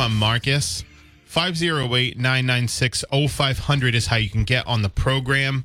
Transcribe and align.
I'm 0.00 0.16
Marcus. 0.16 0.84
508 1.24 2.16
996 2.16 3.04
0500 3.10 3.94
is 3.94 4.06
how 4.06 4.16
you 4.16 4.30
can 4.30 4.44
get 4.44 4.66
on 4.66 4.82
the 4.82 4.88
program. 4.88 5.64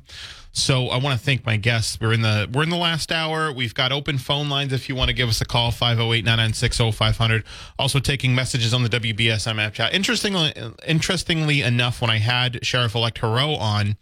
So 0.52 0.88
I 0.88 0.98
want 0.98 1.18
to 1.18 1.24
thank 1.24 1.46
my 1.46 1.56
guests. 1.56 1.98
We're 2.00 2.12
in 2.12 2.20
the 2.20 2.48
we're 2.52 2.62
in 2.62 2.68
the 2.68 2.76
last 2.76 3.10
hour. 3.10 3.50
We've 3.50 3.74
got 3.74 3.90
open 3.90 4.18
phone 4.18 4.50
lines 4.50 4.72
if 4.72 4.88
you 4.88 4.94
want 4.94 5.08
to 5.08 5.14
give 5.14 5.28
us 5.28 5.40
a 5.40 5.46
call 5.46 5.72
508-996-0500. 5.72 7.44
Also 7.78 7.98
taking 8.00 8.34
messages 8.34 8.74
on 8.74 8.82
the 8.82 8.90
WBSM 8.90 9.58
app 9.58 9.72
chat. 9.74 9.94
Interestingly 9.94 10.52
interestingly 10.86 11.62
enough 11.62 12.00
when 12.02 12.10
I 12.10 12.18
had 12.18 12.64
Sheriff 12.64 12.94
elect 12.94 13.20
Heroux 13.20 13.56
on 13.58 13.96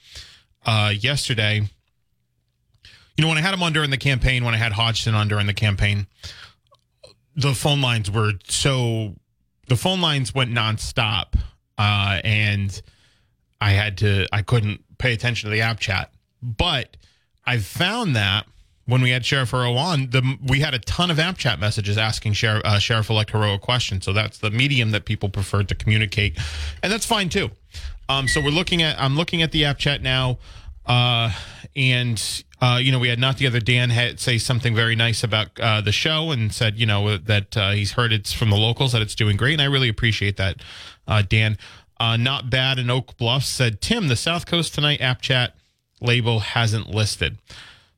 uh, 0.67 0.93
yesterday, 0.97 1.69
you 3.17 3.23
know, 3.23 3.29
when 3.29 3.39
I 3.39 3.43
had 3.43 3.55
him 3.55 3.63
on 3.63 3.73
during 3.73 3.91
the 3.91 3.99
campaign, 3.99 4.45
when 4.45 4.55
I 4.55 4.59
had 4.59 4.73
Hodgson 4.73 5.15
on 5.15 5.29
during 5.29 5.47
the 5.47 5.55
campaign, 5.55 6.07
the 7.37 7.55
phone 7.55 7.81
lines 7.81 8.11
were 8.11 8.33
so 8.49 9.15
the 9.71 9.77
phone 9.77 10.01
lines 10.01 10.35
went 10.35 10.51
nonstop, 10.51 11.37
uh, 11.79 12.21
and 12.25 12.83
I 13.61 13.71
had 13.71 13.99
to 13.99 14.27
I 14.33 14.43
couldn't 14.43 14.83
pay 14.99 15.13
attention 15.13 15.49
to 15.49 15.55
the 15.55 15.63
app 15.63 15.79
chat. 15.79 16.13
But 16.43 16.97
I've 17.47 17.65
found 17.65 18.17
that 18.17 18.47
when 18.87 19.01
we 19.01 19.11
had 19.11 19.25
Sheriff 19.25 19.53
Heroux 19.53 19.77
on, 19.77 20.11
the 20.11 20.39
we 20.45 20.59
had 20.59 20.75
a 20.75 20.81
ton 20.81 21.09
of 21.09 21.21
app 21.21 21.39
chat 21.39 21.61
messages 21.61 21.97
asking 21.97 22.33
Sheriff 22.33 22.63
uh, 22.65 22.81
Sheriff 22.81 23.11
Elect 23.11 23.31
Heroux 23.31 23.55
a 23.55 23.59
question. 23.61 24.01
So 24.01 24.13
that's 24.13 24.39
the 24.39 24.51
medium 24.51 24.91
that 24.91 25.05
people 25.05 25.29
prefer 25.29 25.63
to 25.63 25.75
communicate, 25.77 26.37
and 26.83 26.93
that's 26.93 27.07
fine 27.07 27.29
too. 27.29 27.51
Um, 28.09 28.27
so 28.27 28.41
we're 28.41 28.51
looking 28.51 28.83
at 28.83 29.01
I'm 29.01 29.17
looking 29.17 29.41
at 29.41 29.53
the 29.53 29.67
app 29.67 29.79
chat 29.79 30.03
now, 30.03 30.41
uh, 30.85 31.33
and 31.77 32.45
uh, 32.61 32.79
you 32.81 32.93
know 32.93 32.99
we 32.99 33.09
had 33.09 33.19
not 33.19 33.39
the 33.39 33.47
other 33.47 33.61
Dan 33.61 33.91
had 33.91 34.21
say 34.21 34.39
something 34.39 34.75
very 34.75 34.97
nice 34.97 35.23
about 35.23 35.59
uh, 35.61 35.81
the 35.81 35.93
show 35.93 36.31
and 36.31 36.53
said 36.53 36.79
you 36.79 36.87
know 36.87 37.17
that 37.17 37.57
uh, 37.57 37.71
he's 37.73 37.93
heard 37.93 38.13
it's 38.13 38.33
from 38.33 38.51
the 38.51 38.57
locals 38.57 38.93
that 38.93 39.03
it's 39.03 39.15
doing 39.15 39.37
great, 39.37 39.55
and 39.55 39.63
I 39.63 39.67
really 39.67 39.89
appreciate 39.89 40.37
that, 40.37 40.57
uh, 41.07 41.23
Dan. 41.23 41.59
Uh, 41.99 42.17
not 42.17 42.49
bad 42.49 42.79
in 42.79 42.89
Oak 42.89 43.19
Bluff 43.19 43.45
said 43.45 43.83
Tim 43.83 44.09
the 44.09 44.17
South 44.17 44.47
Coast 44.47 44.75
Tonight 44.75 45.03
app 45.03 45.21
chat 45.21 45.55
label 46.01 46.41
hasn't 46.41 46.89
listed. 46.89 47.37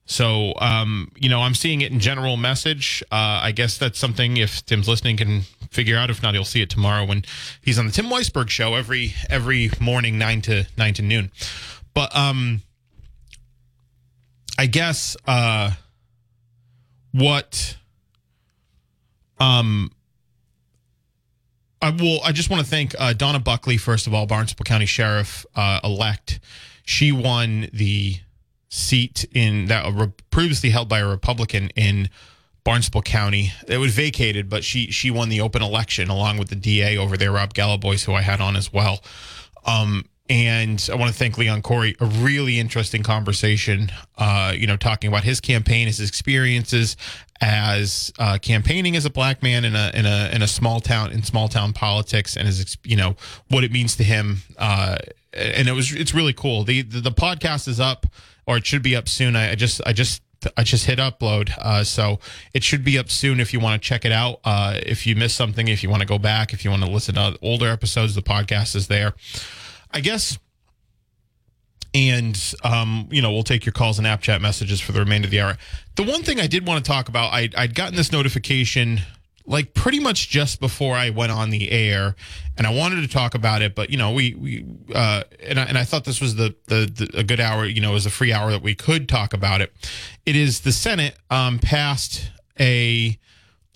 So, 0.05 0.55
um, 0.59 1.13
you 1.17 1.29
know, 1.29 1.41
I'm 1.41 1.55
seeing 1.55 1.81
it 1.81 1.93
in 1.93 2.01
general 2.01 2.37
message. 2.37 3.03
Uh, 3.13 3.41
I 3.43 3.53
guess 3.53 3.79
that's 3.79 3.99
something 3.99 4.37
if 4.37 4.65
Tim's 4.67 4.89
listening 4.89 5.17
can 5.17 5.43
figure 5.71 5.97
out. 5.97 6.11
If 6.11 6.23
not, 6.23 6.35
he'll 6.35 6.45
see 6.45 6.61
it 6.61 6.71
tomorrow 6.71 7.05
when 7.05 7.23
he's 7.63 7.79
on 7.79 7.87
the 7.87 7.93
Tim 7.93 8.07
Weisberg 8.07 8.49
show 8.51 8.75
every 8.75 9.15
every 9.31 9.71
morning 9.81 10.19
nine 10.19 10.43
to 10.43 10.67
nine 10.77 10.95
to 10.95 11.03
noon. 11.03 11.31
But 11.95 12.15
um, 12.17 12.63
I 14.63 14.67
guess 14.67 15.17
uh, 15.27 15.73
what 17.11 17.77
um. 19.41 19.91
I, 21.81 21.91
well, 21.91 22.21
I 22.23 22.31
just 22.31 22.49
want 22.49 22.65
to 22.65 22.71
thank 22.71 22.95
uh, 22.97 23.13
Donna 23.13 23.41
Buckley, 23.41 23.77
first 23.77 24.07
of 24.07 24.15
all, 24.15 24.25
Barnstable 24.25 24.63
County 24.63 24.87
Sheriff 24.87 25.45
uh, 25.57 25.81
elect. 25.83 26.39
She 26.85 27.11
won 27.11 27.71
the 27.73 28.19
seat 28.69 29.25
in 29.35 29.67
that 29.67 29.93
were 29.93 30.13
previously 30.31 30.71
held 30.71 30.89
by 30.89 31.01
a 31.01 31.09
Republican 31.09 31.71
in 31.71 32.09
Barnstable 32.63 33.03
County. 33.03 33.53
It 33.67 33.79
was 33.79 33.97
vacated, 33.97 34.49
but 34.49 34.63
she 34.63 34.93
she 34.93 35.11
won 35.11 35.29
the 35.29 35.41
open 35.41 35.61
election 35.61 36.09
along 36.09 36.39
with 36.39 36.51
the 36.51 36.55
DA 36.55 36.97
over 36.97 37.17
there, 37.17 37.33
Rob 37.33 37.53
Galibois, 37.53 38.05
who 38.05 38.15
I 38.15 38.23
had 38.23 38.41
on 38.41 38.55
as 38.55 38.73
well. 38.73 39.03
Um, 39.67 40.05
and 40.29 40.89
I 40.91 40.95
want 40.95 41.13
to 41.13 41.19
thank 41.19 41.37
Leon 41.37 41.63
Corey. 41.63 41.97
A 42.01 42.07
really 42.07 42.59
interesting 42.59 43.03
conversation. 43.03 43.91
Uh, 44.17 44.53
you 44.57 44.67
know, 44.67 44.77
talking 44.77 45.09
about 45.09 45.25
his 45.25 45.41
campaign, 45.41 45.87
his 45.87 46.01
experiences 46.01 46.97
as 47.41 48.13
uh, 48.19 48.39
campaigning 48.39 48.95
as 48.95 49.05
a 49.05 49.11
black 49.11 49.43
man 49.43 49.65
in 49.65 49.75
a 49.75 49.91
in 49.95 50.07
a 50.07 50.31
in 50.33 50.43
a 50.43 50.47
small 50.47 50.81
town 50.81 51.11
in 51.11 51.23
small 51.23 51.49
town 51.49 51.73
politics, 51.73 52.37
and 52.37 52.47
his 52.47 52.77
you 52.85 52.97
know 52.97 53.17
what 53.49 53.65
it 53.65 53.73
means 53.73 53.97
to 53.97 54.05
him. 54.05 54.39
Uh, 54.57 54.97
and 55.35 55.69
it 55.69 55.73
was 55.73 55.93
it's 55.93 56.15
really 56.15 56.33
cool. 56.33 56.63
The, 56.65 56.83
the, 56.83 57.01
the 57.01 57.11
podcast 57.11 57.67
is 57.67 57.81
up, 57.81 58.07
or 58.47 58.57
it 58.57 58.67
should 58.67 58.83
be 58.83 58.95
up 58.95 59.09
soon. 59.09 59.35
I, 59.35 59.53
I 59.53 59.55
just 59.55 59.81
I 59.85 59.93
just 59.93 60.23
I 60.57 60.63
just 60.63 60.87
hit 60.87 60.99
upload, 60.99 61.57
uh, 61.59 61.85
so 61.85 62.21
it 62.55 62.63
should 62.63 62.85
be 62.85 62.99
up 62.99 63.11
soon 63.11 63.41
if 63.41 63.53
you 63.53 63.61
want 63.61 63.81
to 63.81 63.87
check 63.87 64.05
it 64.05 64.13
out. 64.13 64.41
Uh, 64.45 64.79
if 64.85 65.07
you 65.07 65.17
missed 65.17 65.37
something, 65.37 65.69
if 65.69 65.83
you 65.83 65.91
want 65.91 66.01
to 66.01 66.09
go 66.09 66.19
back, 66.19 66.53
if 66.53 66.65
you 66.65 66.71
want 66.71 66.85
to 66.85 66.91
listen 66.91 67.15
to 67.17 67.37
older 67.43 67.69
episodes, 67.69 68.15
the 68.15 68.23
podcast 68.23 68.77
is 68.77 68.89
there. 68.89 69.15
I 69.93 70.01
guess. 70.01 70.39
And 71.95 72.39
um, 72.65 73.09
you 73.11 73.21
know, 73.21 73.33
we'll 73.33 73.43
take 73.43 73.67
your 73.67 73.73
calls 73.75 73.99
and 73.99 74.07
app 74.07 74.23
chat 74.23 74.41
messages 74.41 74.81
for 74.81 74.93
the 74.93 75.01
remainder 75.01 75.27
of 75.27 75.31
the 75.31 75.41
hour. 75.41 75.59
The 75.97 76.05
one 76.05 76.23
thing 76.23 76.41
I 76.41 76.47
did 76.47 76.67
want 76.67 76.83
to 76.85 76.91
talk 76.91 77.09
about, 77.09 77.33
I, 77.33 77.51
I'd 77.57 77.75
gotten 77.75 77.97
this 77.97 78.13
notification 78.13 79.01
like 79.47 79.75
pretty 79.75 80.01
much 80.01 80.29
just 80.29 80.61
before 80.61 80.95
I 80.95 81.11
went 81.11 81.33
on 81.33 81.51
the 81.51 81.71
air, 81.71 82.15
and 82.57 82.67
I 82.67 82.71
wanted 82.71 83.03
to 83.03 83.09
talk 83.09 83.35
about 83.35 83.63
it, 83.63 83.75
but 83.75 83.91
you 83.91 83.97
know, 83.97 84.13
we 84.13 84.35
we 84.35 84.65
uh, 84.95 85.25
and 85.43 85.59
I, 85.59 85.65
and 85.65 85.79
I 85.79 85.85
thought 85.85 86.05
this 86.05 86.21
was 86.21 86.37
the, 86.37 86.55
the 86.67 86.87
the 86.87 87.19
a 87.19 87.25
good 87.25 87.41
hour, 87.41 87.65
you 87.65 87.81
know, 87.81 87.91
it 87.91 87.95
was 87.95 88.07
a 88.07 88.11
free 88.11 88.33
hour 88.33 88.51
that 88.51 88.63
we 88.63 88.75
could 88.75 89.09
talk 89.09 89.35
about 89.35 89.61
it. 89.61 89.73
It 90.25 90.37
is 90.37 90.61
the 90.61 90.73
Senate 90.73 91.17
um, 91.31 91.59
passed 91.59 92.31
a 92.59 93.19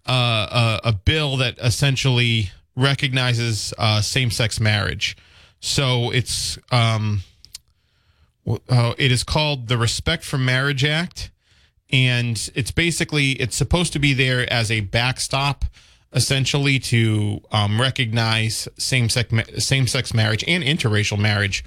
uh, 0.06 0.81
a, 0.84 0.88
a 0.88 0.93
bill 0.93 1.37
that 1.38 1.59
essentially 1.59 2.50
recognizes 2.76 3.75
uh, 3.78 4.00
same 4.00 4.31
sex 4.31 4.60
marriage. 4.60 5.16
So 5.66 6.12
it's 6.12 6.59
um, 6.71 7.22
uh, 8.47 8.94
it 8.97 9.10
is 9.10 9.25
called 9.25 9.66
the 9.66 9.77
Respect 9.77 10.25
for 10.25 10.38
Marriage 10.38 10.84
Act. 10.84 11.32
And 11.91 12.50
it's 12.54 12.71
basically 12.71 13.32
it's 13.32 13.56
supposed 13.56 13.93
to 13.94 13.99
be 13.99 14.15
there 14.15 14.50
as 14.53 14.71
a 14.71 14.81
backstop 14.81 15.65
essentially 16.12 16.78
to 16.78 17.41
um, 17.50 17.81
recognize 17.81 18.69
same 18.78 19.09
sex 19.09 19.32
same 19.59 19.88
sex 19.88 20.15
marriage 20.15 20.44
and 20.47 20.62
interracial 20.62 21.19
marriage 21.19 21.65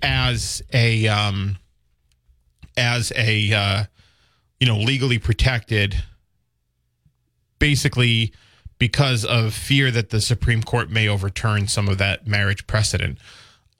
as 0.00 0.62
a 0.72 1.08
um, 1.08 1.58
as 2.76 3.12
a 3.16 3.52
uh, 3.52 3.84
you 4.60 4.66
know 4.68 4.78
legally 4.78 5.18
protected 5.18 5.96
basically 7.58 8.32
because 8.80 9.26
of 9.26 9.54
fear 9.54 9.90
that 9.92 10.08
the 10.08 10.20
Supreme 10.20 10.62
Court 10.64 10.90
may 10.90 11.06
overturn 11.06 11.68
some 11.68 11.86
of 11.86 11.98
that 11.98 12.26
marriage 12.26 12.66
precedent. 12.66 13.18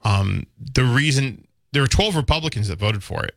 Um, 0.03 0.45
the 0.57 0.85
reason 0.85 1.47
there 1.73 1.81
were 1.81 1.87
12 1.87 2.15
Republicans 2.15 2.69
that 2.69 2.79
voted 2.79 3.03
for 3.03 3.25
it. 3.25 3.35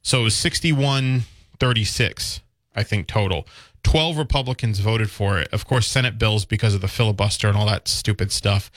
So 0.00 0.20
it 0.20 0.24
was 0.24 0.34
61 0.34 1.24
36, 1.58 2.40
I 2.74 2.82
think, 2.82 3.06
total. 3.06 3.46
12 3.82 4.16
Republicans 4.16 4.78
voted 4.78 5.10
for 5.10 5.38
it. 5.38 5.48
Of 5.52 5.66
course, 5.66 5.86
Senate 5.86 6.18
bills 6.18 6.44
because 6.44 6.74
of 6.74 6.80
the 6.80 6.88
filibuster 6.88 7.48
and 7.48 7.56
all 7.56 7.66
that 7.66 7.88
stupid 7.88 8.32
stuff. 8.32 8.70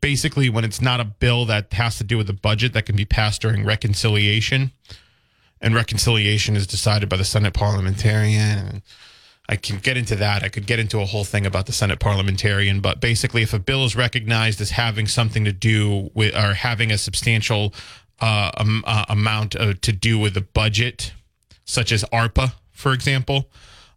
Basically, 0.00 0.48
when 0.48 0.64
it's 0.64 0.80
not 0.80 1.00
a 1.00 1.04
bill 1.04 1.44
that 1.46 1.72
has 1.74 1.98
to 1.98 2.04
do 2.04 2.16
with 2.16 2.26
the 2.26 2.32
budget 2.32 2.72
that 2.74 2.86
can 2.86 2.96
be 2.96 3.04
passed 3.04 3.42
during 3.42 3.64
reconciliation, 3.64 4.72
and 5.60 5.74
reconciliation 5.74 6.56
is 6.56 6.66
decided 6.66 7.08
by 7.08 7.16
the 7.16 7.24
Senate 7.24 7.52
parliamentarian. 7.52 8.82
I 9.50 9.56
can 9.56 9.78
get 9.78 9.96
into 9.96 10.14
that. 10.14 10.44
I 10.44 10.48
could 10.48 10.64
get 10.64 10.78
into 10.78 11.00
a 11.00 11.04
whole 11.04 11.24
thing 11.24 11.44
about 11.44 11.66
the 11.66 11.72
Senate 11.72 11.98
parliamentarian, 11.98 12.78
but 12.78 13.00
basically, 13.00 13.42
if 13.42 13.52
a 13.52 13.58
bill 13.58 13.84
is 13.84 13.96
recognized 13.96 14.60
as 14.60 14.70
having 14.70 15.08
something 15.08 15.44
to 15.44 15.52
do 15.52 16.08
with 16.14 16.36
or 16.36 16.54
having 16.54 16.92
a 16.92 16.96
substantial 16.96 17.74
uh, 18.20 18.52
um, 18.56 18.84
uh, 18.86 19.06
amount 19.08 19.56
of, 19.56 19.80
to 19.80 19.90
do 19.90 20.20
with 20.20 20.34
the 20.34 20.40
budget, 20.40 21.12
such 21.64 21.90
as 21.90 22.04
ARPA, 22.12 22.52
for 22.70 22.92
example, 22.92 23.50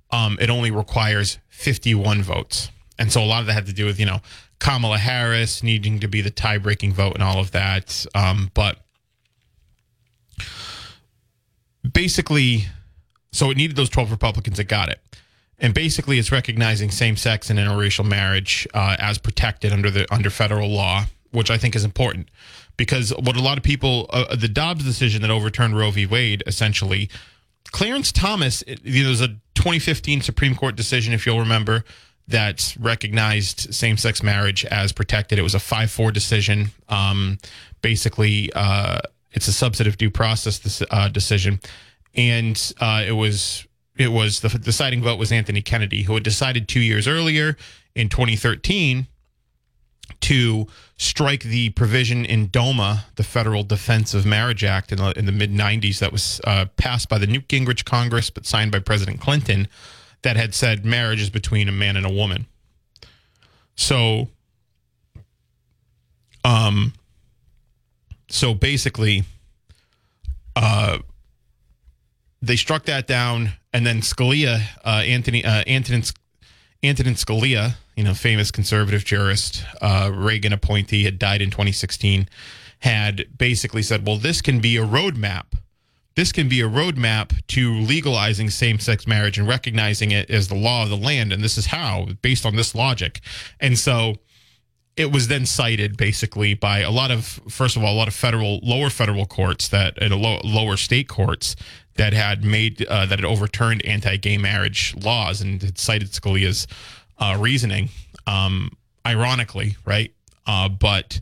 um, 0.10 0.40
it 0.42 0.50
only 0.50 0.72
requires 0.72 1.38
51 1.50 2.24
votes. 2.24 2.72
And 2.98 3.12
so 3.12 3.22
a 3.22 3.26
lot 3.26 3.42
of 3.42 3.46
that 3.46 3.54
had 3.54 3.68
to 3.68 3.74
do 3.74 3.86
with, 3.86 4.00
you 4.00 4.08
know, 4.08 4.22
Kamala 4.58 4.98
Harris 4.98 5.62
needing 5.62 6.00
to 6.00 6.08
be 6.08 6.22
the 6.22 6.32
tie 6.32 6.58
breaking 6.58 6.94
vote 6.94 7.14
and 7.14 7.22
all 7.22 7.40
of 7.40 7.52
that. 7.52 8.08
Um, 8.16 8.50
but 8.56 8.80
basically, 11.92 12.66
so 13.32 13.52
it 13.52 13.58
needed 13.58 13.76
those 13.76 13.90
12 13.90 14.10
Republicans 14.10 14.58
that 14.58 14.64
got 14.64 14.90
it. 14.90 15.00
And 15.64 15.74
basically 15.74 16.20
it's 16.20 16.32
recognizing 16.32 16.92
same-sex 16.92 17.50
and 17.50 17.58
interracial 17.58 18.06
marriage 18.06 18.68
uh, 18.76 18.98
as 19.00 19.18
protected 19.18 19.72
under 19.72 19.90
the 19.90 20.06
under 20.14 20.30
federal 20.30 20.70
law, 20.70 21.06
which 21.32 21.50
I 21.50 21.58
think 21.58 21.76
is 21.76 21.86
important 21.86 22.30
because 22.78 23.12
what 23.12 23.36
a 23.38 23.42
lot 23.42 23.58
of 23.58 23.64
people, 23.64 24.08
uh, 24.10 24.36
the 24.36 24.50
Dobbs 24.50 24.84
decision 24.84 25.22
that 25.22 25.32
overturned 25.32 25.78
Roe 25.78 25.90
v. 25.90 26.06
Wade, 26.06 26.44
essentially, 26.46 27.10
Clarence 27.72 28.12
Thomas, 28.12 28.64
you 28.68 29.04
know, 29.04 29.10
there's 29.10 29.22
a 29.22 29.30
2015 29.56 30.22
Supreme 30.22 30.54
Court 30.54 30.76
decision, 30.76 31.14
if 31.14 31.26
you'll 31.26 31.40
remember, 31.40 31.86
that 32.28 32.76
recognized 32.80 33.74
same-sex 33.74 34.22
marriage 34.22 34.66
as 34.66 34.92
protected. 34.92 35.40
It 35.40 35.44
was 35.44 35.56
a 35.56 35.60
5-4 35.60 36.14
decision. 36.14 36.72
Um, 36.90 37.38
basically, 37.82 38.52
uh, 38.54 39.00
it's 39.32 39.48
a 39.48 39.54
substantive 39.54 39.98
due 39.98 40.12
process 40.12 40.84
uh, 40.92 41.08
decision, 41.10 41.60
and 42.16 42.74
uh, 42.80 43.04
it 43.06 43.14
was 43.14 43.66
it 43.96 44.10
was 44.10 44.40
the 44.40 44.50
deciding 44.50 45.02
vote 45.04 45.20
was 45.20 45.32
Anthony 45.32 45.62
Kennedy, 45.62 46.04
who 46.04 46.14
had 46.14 46.24
decided 46.24 46.68
two 46.68 46.80
years 46.80 47.08
earlier 47.08 47.56
in 47.96 48.10
2013 48.10 49.08
to 50.22 50.68
strike 50.98 51.44
the 51.44 51.70
provision 51.72 52.26
in 52.26 52.50
DOMA, 52.50 53.06
the 53.16 53.24
Federal 53.24 53.64
Defense 53.64 54.14
of 54.14 54.26
Marriage 54.26 54.64
Act, 54.64 54.92
in 54.92 54.98
the, 54.98 55.18
in 55.18 55.26
the 55.26 55.32
mid 55.32 55.52
90s 55.52 56.00
that 56.00 56.12
was 56.12 56.40
uh, 56.46 56.66
passed 56.78 57.10
by 57.10 57.18
the 57.18 57.28
Newt 57.28 57.48
Gingrich 57.48 57.86
Congress 57.86 58.30
but 58.30 58.46
signed 58.46 58.72
by 58.72 58.80
President 58.80 59.20
Clinton 59.20 59.68
that 60.24 60.38
had 60.38 60.56
said 60.56 60.86
marriage 60.86 61.22
is 61.22 61.30
between 61.30 61.70
a 61.70 61.72
man 61.72 61.96
and 61.96 62.06
a 62.06 62.12
woman. 62.12 62.48
So, 63.76 64.30
um, 66.44 66.94
so 68.30 68.54
basically, 68.54 69.24
uh, 70.56 71.00
they 72.42 72.56
struck 72.56 72.86
that 72.86 73.08
down, 73.08 73.54
and 73.74 73.86
then 73.86 74.02
Scalia, 74.02 74.62
uh, 74.86 75.04
Anthony, 75.06 75.44
uh, 75.44 75.64
Antonin, 75.66 76.04
Antonin 76.84 77.16
Scalia, 77.16 77.76
you 77.96 78.04
know, 78.04 78.14
famous 78.14 78.52
conservative 78.52 79.04
jurist, 79.04 79.64
uh, 79.82 80.12
Reagan 80.14 80.54
appointee, 80.54 81.04
had 81.04 81.18
died 81.18 81.42
in 81.42 81.50
2016, 81.50 82.28
had 82.80 83.26
basically 83.38 83.82
said, 83.82 84.06
well, 84.06 84.18
this 84.18 84.42
can 84.42 84.60
be 84.60 84.78
a 84.78 84.86
roadmap. 84.86 85.46
This 86.16 86.32
can 86.32 86.48
be 86.48 86.62
a 86.62 86.70
roadmap 86.70 87.46
to 87.48 87.74
legalizing 87.74 88.50
same 88.52 88.78
sex 88.78 89.08
marriage 89.08 89.40
and 89.40 89.48
recognizing 89.48 90.12
it 90.12 90.30
as 90.30 90.48
the 90.48 90.56
law 90.56 90.84
of 90.84 90.90
the 90.90 90.98
land. 90.98 91.34
And 91.34 91.44
this 91.44 91.58
is 91.58 91.68
how, 91.68 92.08
based 92.22 92.46
on 92.46 92.56
this 92.56 92.76
logic. 92.76 93.22
And 93.60 93.80
so 93.80 94.18
it 94.96 95.12
was 95.12 95.28
then 95.28 95.48
cited 95.48 95.98
basically 95.98 96.54
by 96.54 96.80
a 96.80 96.92
lot 96.92 97.10
of, 97.10 97.26
first 97.50 97.76
of 97.76 97.84
all, 97.84 97.94
a 97.94 97.98
lot 97.98 98.08
of 98.08 98.14
federal, 98.14 98.60
lower 98.62 98.92
federal 98.92 99.26
courts 99.26 99.68
that, 99.70 99.98
and 100.00 100.14
lower 100.14 100.78
state 100.78 101.08
courts 101.08 101.56
that 101.96 102.14
had 102.14 102.44
made, 102.44 102.86
uh, 102.88 103.06
that 103.06 103.20
had 103.20 103.26
overturned 103.26 103.86
anti 103.86 104.18
gay 104.18 104.38
marriage 104.38 104.96
laws 104.96 105.42
and 105.42 105.62
had 105.62 105.78
cited 105.78 106.12
Scalia's 106.12 106.68
uh, 107.20 107.38
reasoning, 107.40 107.90
um, 108.28 108.72
ironically, 109.06 109.76
right? 109.86 110.14
Uh, 110.46 110.70
but 110.70 111.22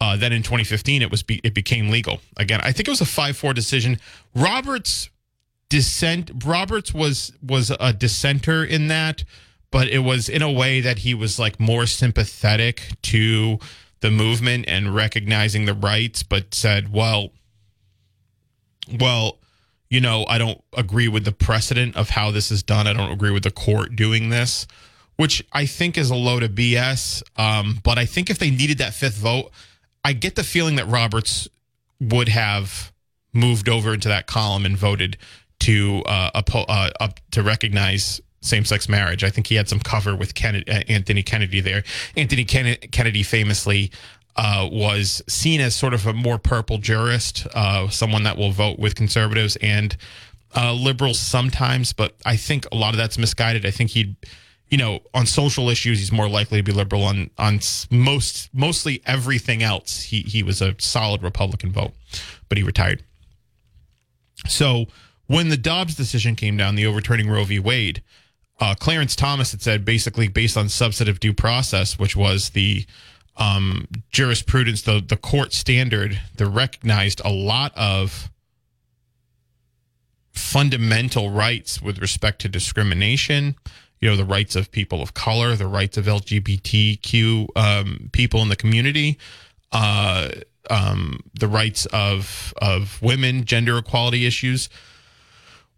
uh, 0.00 0.16
then 0.16 0.32
in 0.32 0.42
2015, 0.42 1.02
it 1.02 1.10
was 1.10 1.22
be- 1.22 1.40
it 1.42 1.54
became 1.54 1.88
legal 1.88 2.20
again. 2.36 2.60
I 2.62 2.72
think 2.72 2.88
it 2.88 2.90
was 2.90 3.00
a 3.00 3.06
five 3.06 3.36
four 3.36 3.54
decision. 3.54 3.98
Roberts 4.34 5.08
dissent. 5.68 6.30
Roberts 6.44 6.92
was 6.92 7.32
was 7.42 7.72
a 7.80 7.92
dissenter 7.92 8.64
in 8.64 8.88
that, 8.88 9.24
but 9.70 9.88
it 9.88 10.00
was 10.00 10.28
in 10.28 10.42
a 10.42 10.52
way 10.52 10.80
that 10.80 10.98
he 10.98 11.14
was 11.14 11.38
like 11.38 11.58
more 11.58 11.86
sympathetic 11.86 12.88
to 13.02 13.58
the 14.00 14.10
movement 14.10 14.66
and 14.68 14.94
recognizing 14.94 15.64
the 15.64 15.74
rights, 15.74 16.22
but 16.22 16.54
said, 16.54 16.92
well, 16.92 17.30
well, 19.00 19.38
you 19.90 20.00
know, 20.00 20.24
I 20.28 20.38
don't 20.38 20.62
agree 20.76 21.08
with 21.08 21.24
the 21.24 21.32
precedent 21.32 21.96
of 21.96 22.10
how 22.10 22.30
this 22.30 22.50
is 22.50 22.62
done. 22.62 22.86
I 22.86 22.92
don't 22.92 23.12
agree 23.12 23.30
with 23.30 23.44
the 23.44 23.50
court 23.50 23.94
doing 23.96 24.30
this 24.30 24.66
which 25.16 25.44
I 25.52 25.66
think 25.66 25.96
is 25.96 26.10
a 26.10 26.14
load 26.14 26.42
of 26.42 26.52
BS. 26.52 27.22
Um, 27.36 27.80
but 27.82 27.98
I 27.98 28.06
think 28.06 28.30
if 28.30 28.38
they 28.38 28.50
needed 28.50 28.78
that 28.78 28.94
fifth 28.94 29.16
vote, 29.16 29.50
I 30.04 30.12
get 30.12 30.34
the 30.34 30.44
feeling 30.44 30.76
that 30.76 30.86
Roberts 30.88 31.48
would 32.00 32.28
have 32.28 32.92
moved 33.32 33.68
over 33.68 33.94
into 33.94 34.08
that 34.08 34.26
column 34.26 34.66
and 34.66 34.76
voted 34.76 35.16
to 35.60 36.02
uh, 36.06 36.42
uppo- 36.42 36.66
uh, 36.68 36.90
up 37.00 37.20
to 37.30 37.42
recognize 37.42 38.20
same-sex 38.40 38.88
marriage. 38.88 39.24
I 39.24 39.30
think 39.30 39.46
he 39.46 39.54
had 39.54 39.68
some 39.68 39.80
cover 39.80 40.14
with 40.14 40.34
Kennedy, 40.34 40.70
uh, 40.70 40.82
Anthony 40.88 41.22
Kennedy 41.22 41.60
there. 41.60 41.82
Anthony 42.16 42.44
Ken- 42.44 42.76
Kennedy 42.92 43.22
famously 43.22 43.90
uh, 44.36 44.68
was 44.70 45.22
seen 45.28 45.60
as 45.60 45.74
sort 45.74 45.94
of 45.94 46.06
a 46.06 46.12
more 46.12 46.38
purple 46.38 46.78
jurist, 46.78 47.46
uh, 47.54 47.88
someone 47.88 48.24
that 48.24 48.36
will 48.36 48.50
vote 48.50 48.78
with 48.78 48.94
conservatives 48.94 49.56
and 49.62 49.96
uh, 50.56 50.72
liberals 50.72 51.18
sometimes, 51.18 51.92
but 51.92 52.14
I 52.24 52.36
think 52.36 52.66
a 52.70 52.76
lot 52.76 52.94
of 52.94 52.98
that's 52.98 53.18
misguided. 53.18 53.66
I 53.66 53.70
think 53.70 53.90
he'd 53.90 54.16
you 54.70 54.78
know, 54.78 55.00
on 55.12 55.26
social 55.26 55.68
issues, 55.68 55.98
he's 55.98 56.10
more 56.10 56.28
likely 56.28 56.58
to 56.58 56.62
be 56.64 56.72
liberal. 56.72 57.04
On 57.04 57.30
on 57.38 57.60
most 57.90 58.52
mostly 58.52 59.02
everything 59.06 59.62
else, 59.62 60.02
he 60.02 60.22
he 60.22 60.42
was 60.42 60.60
a 60.60 60.74
solid 60.78 61.22
Republican 61.22 61.70
vote, 61.70 61.92
but 62.48 62.58
he 62.58 62.64
retired. 62.64 63.04
So 64.48 64.86
when 65.26 65.48
the 65.48 65.56
Dobbs 65.56 65.94
decision 65.94 66.34
came 66.34 66.56
down, 66.56 66.74
the 66.74 66.86
overturning 66.86 67.30
Roe 67.30 67.44
v. 67.44 67.58
Wade, 67.58 68.02
uh, 68.60 68.74
Clarence 68.74 69.14
Thomas 69.14 69.52
had 69.52 69.62
said 69.62 69.84
basically 69.84 70.28
based 70.28 70.56
on 70.56 70.68
substantive 70.68 71.20
due 71.20 71.32
process, 71.32 71.98
which 71.98 72.16
was 72.16 72.50
the 72.50 72.84
um, 73.36 73.86
jurisprudence, 74.10 74.82
the 74.82 75.02
the 75.06 75.16
court 75.16 75.52
standard, 75.52 76.20
that 76.36 76.46
recognized 76.46 77.20
a 77.24 77.30
lot 77.30 77.72
of 77.76 78.30
fundamental 80.32 81.30
rights 81.30 81.80
with 81.80 81.98
respect 81.98 82.40
to 82.40 82.48
discrimination 82.48 83.54
you 84.04 84.10
know 84.10 84.16
the 84.16 84.24
rights 84.26 84.54
of 84.54 84.70
people 84.70 85.00
of 85.00 85.14
color, 85.14 85.56
the 85.56 85.66
rights 85.66 85.96
of 85.96 86.04
LGBTQ 86.04 87.48
um, 87.56 88.10
people 88.12 88.42
in 88.42 88.48
the 88.50 88.56
community, 88.56 89.18
uh, 89.72 90.28
um, 90.68 91.20
the 91.40 91.48
rights 91.48 91.86
of 91.86 92.52
of 92.60 93.00
women, 93.00 93.46
gender 93.46 93.78
equality 93.78 94.26
issues. 94.26 94.68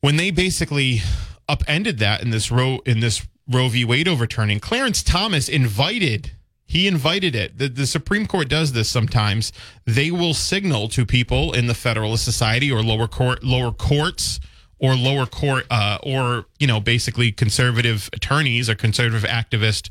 When 0.01 0.17
they 0.17 0.33
basically 0.33 1.03
upended 1.49 2.01
that 2.01 2.21
in 2.21 2.31
this 2.31 2.51
Roe 2.51 2.81
in 2.85 2.99
this 2.99 3.25
Roe 3.49 3.69
v. 3.69 3.85
Wade 3.85 4.09
overturning, 4.09 4.59
Clarence 4.59 5.05
Thomas 5.05 5.49
invited 5.49 6.33
he 6.67 6.89
invited 6.89 7.35
it. 7.35 7.59
The, 7.59 7.69
the, 7.69 7.87
Supreme 7.87 8.27
Court 8.27 8.49
does 8.49 8.73
this 8.73 8.89
sometimes. 8.89 9.53
They 9.85 10.11
will 10.11 10.35
signal 10.35 10.89
to 10.89 11.07
people 11.07 11.53
in 11.53 11.69
the 11.69 11.75
Federalist 11.75 12.25
Society 12.25 12.73
or 12.73 12.83
lower 12.83 13.07
court 13.07 13.45
lower 13.45 13.71
courts 13.71 14.41
or 14.79 14.95
lower 14.95 15.27
court 15.27 15.67
uh, 15.71 15.99
or 16.03 16.47
you 16.59 16.67
know 16.67 16.81
basically 16.81 17.33
conservative 17.33 18.11
attorneys 18.13 18.69
or 18.69 18.75
conservative 18.75 19.29
activist 19.29 19.91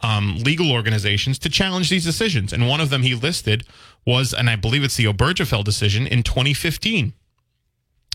um, 0.00 0.38
legal 0.38 0.70
organizations 0.70 1.38
to 1.40 1.48
challenge 1.48 1.90
these 1.90 2.04
decisions 2.04 2.52
and 2.52 2.68
one 2.68 2.80
of 2.80 2.90
them 2.90 3.02
he 3.02 3.14
listed 3.14 3.64
was 4.06 4.32
and 4.32 4.48
i 4.48 4.54
believe 4.54 4.84
it's 4.84 4.96
the 4.96 5.06
obergefell 5.06 5.64
decision 5.64 6.06
in 6.06 6.22
2015 6.22 7.12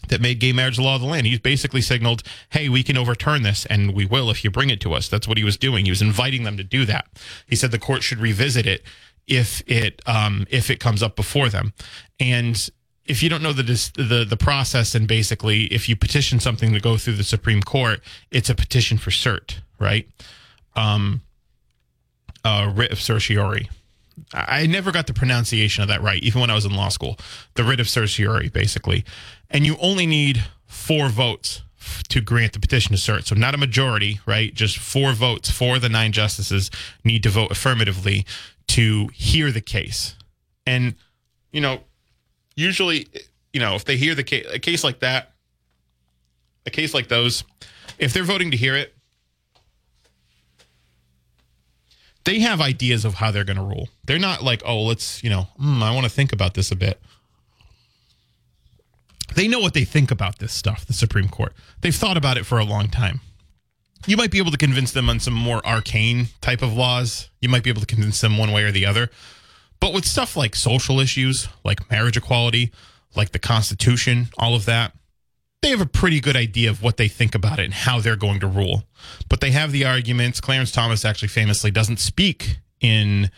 that 0.09 0.21
made 0.21 0.39
gay 0.39 0.53
marriage 0.53 0.77
the 0.77 0.83
law 0.83 0.95
of 0.95 1.01
the 1.01 1.07
land. 1.07 1.25
He's 1.25 1.39
basically 1.39 1.81
signaled, 1.81 2.23
hey, 2.49 2.69
we 2.69 2.83
can 2.83 2.97
overturn 2.97 3.43
this 3.43 3.65
and 3.67 3.93
we 3.93 4.05
will 4.05 4.29
if 4.29 4.43
you 4.43 4.51
bring 4.51 4.69
it 4.69 4.81
to 4.81 4.93
us. 4.93 5.07
That's 5.07 5.27
what 5.27 5.37
he 5.37 5.43
was 5.43 5.57
doing. 5.57 5.85
He 5.85 5.91
was 5.91 6.01
inviting 6.01 6.43
them 6.43 6.57
to 6.57 6.63
do 6.63 6.85
that. 6.85 7.07
He 7.47 7.55
said 7.55 7.71
the 7.71 7.79
court 7.79 8.03
should 8.03 8.19
revisit 8.19 8.65
it 8.65 8.83
if 9.27 9.61
it 9.67 10.01
um, 10.05 10.45
if 10.49 10.69
it 10.69 10.79
comes 10.79 11.01
up 11.01 11.15
before 11.15 11.49
them. 11.49 11.73
And 12.19 12.69
if 13.05 13.21
you 13.21 13.29
don't 13.29 13.41
know 13.41 13.53
the 13.53 13.63
the 13.95 14.25
the 14.27 14.37
process 14.37 14.95
and 14.95 15.07
basically 15.07 15.65
if 15.65 15.89
you 15.89 15.95
petition 15.95 16.39
something 16.39 16.73
to 16.73 16.79
go 16.79 16.97
through 16.97 17.15
the 17.15 17.23
Supreme 17.23 17.61
Court, 17.61 18.01
it's 18.31 18.49
a 18.49 18.55
petition 18.55 18.97
for 18.97 19.09
cert, 19.09 19.59
right? 19.79 20.07
Um, 20.75 21.21
uh, 22.43 22.71
writ 22.75 22.91
of 22.91 22.99
certiorari. 22.99 23.69
I 24.33 24.65
never 24.65 24.91
got 24.91 25.07
the 25.07 25.13
pronunciation 25.13 25.81
of 25.81 25.89
that 25.89 26.01
right, 26.01 26.21
even 26.23 26.41
when 26.41 26.49
I 26.49 26.55
was 26.55 26.65
in 26.65 26.73
law 26.73 26.89
school. 26.89 27.17
The 27.55 27.63
writ 27.63 27.79
of 27.79 27.89
certiorari, 27.89 28.49
basically, 28.49 29.05
and 29.49 29.65
you 29.65 29.77
only 29.79 30.05
need 30.05 30.43
four 30.65 31.09
votes 31.09 31.61
to 32.09 32.21
grant 32.21 32.53
the 32.53 32.59
petition 32.59 32.95
to 32.95 33.01
cert. 33.01 33.25
So 33.25 33.35
not 33.35 33.53
a 33.53 33.57
majority, 33.57 34.19
right? 34.25 34.53
Just 34.53 34.77
four 34.77 35.13
votes. 35.13 35.49
Four 35.51 35.75
of 35.75 35.81
the 35.81 35.89
nine 35.89 36.11
justices 36.11 36.71
need 37.03 37.23
to 37.23 37.29
vote 37.29 37.51
affirmatively 37.51 38.25
to 38.67 39.09
hear 39.13 39.51
the 39.51 39.61
case, 39.61 40.15
and 40.65 40.95
you 41.51 41.61
know 41.61 41.81
usually, 42.55 43.07
you 43.51 43.59
know, 43.59 43.75
if 43.75 43.85
they 43.85 43.97
hear 43.97 44.15
the 44.15 44.23
case, 44.23 44.45
a 44.51 44.59
case 44.59 44.83
like 44.83 44.99
that, 44.99 45.33
a 46.65 46.69
case 46.69 46.93
like 46.93 47.07
those, 47.07 47.43
if 47.97 48.13
they're 48.13 48.23
voting 48.23 48.51
to 48.51 48.57
hear 48.57 48.75
it, 48.75 48.92
they 52.25 52.39
have 52.39 52.61
ideas 52.61 53.05
of 53.05 53.15
how 53.15 53.31
they're 53.31 53.43
going 53.43 53.57
to 53.57 53.63
rule. 53.63 53.89
They're 54.05 54.19
not 54.19 54.43
like, 54.43 54.61
oh, 54.65 54.83
let's, 54.83 55.23
you 55.23 55.29
know, 55.29 55.47
mm, 55.59 55.81
I 55.81 55.93
want 55.93 56.05
to 56.05 56.11
think 56.11 56.31
about 56.31 56.53
this 56.53 56.71
a 56.71 56.75
bit. 56.75 56.99
They 59.35 59.47
know 59.47 59.59
what 59.59 59.73
they 59.73 59.83
think 59.83 60.11
about 60.11 60.39
this 60.39 60.53
stuff, 60.53 60.85
the 60.85 60.93
Supreme 60.93 61.27
Court. 61.27 61.53
They've 61.81 61.95
thought 61.95 62.17
about 62.17 62.37
it 62.37 62.45
for 62.45 62.59
a 62.59 62.63
long 62.63 62.87
time. 62.87 63.21
You 64.05 64.17
might 64.17 64.31
be 64.31 64.37
able 64.37 64.51
to 64.51 64.57
convince 64.57 64.91
them 64.91 65.09
on 65.09 65.19
some 65.19 65.33
more 65.33 65.65
arcane 65.65 66.27
type 66.41 66.61
of 66.61 66.73
laws. 66.73 67.29
You 67.41 67.49
might 67.49 67.63
be 67.63 67.69
able 67.69 67.81
to 67.81 67.87
convince 67.87 68.21
them 68.21 68.37
one 68.37 68.51
way 68.51 68.63
or 68.63 68.71
the 68.71 68.85
other. 68.85 69.09
But 69.79 69.93
with 69.93 70.05
stuff 70.05 70.37
like 70.37 70.55
social 70.55 70.99
issues, 70.99 71.47
like 71.63 71.89
marriage 71.89 72.17
equality, 72.17 72.71
like 73.15 73.31
the 73.31 73.39
Constitution, 73.39 74.27
all 74.37 74.55
of 74.55 74.65
that, 74.65 74.93
they 75.63 75.69
have 75.69 75.81
a 75.81 75.85
pretty 75.85 76.19
good 76.19 76.35
idea 76.35 76.69
of 76.69 76.83
what 76.83 76.97
they 76.97 77.07
think 77.07 77.33
about 77.33 77.57
it 77.57 77.65
and 77.65 77.73
how 77.73 77.99
they're 77.99 78.15
going 78.15 78.39
to 78.41 78.47
rule. 78.47 78.83
But 79.29 79.41
they 79.41 79.51
have 79.51 79.71
the 79.71 79.85
arguments. 79.85 80.41
Clarence 80.41 80.71
Thomas 80.71 81.05
actually 81.05 81.29
famously 81.29 81.71
doesn't 81.71 81.99
speak 81.99 82.57
in 82.81 83.31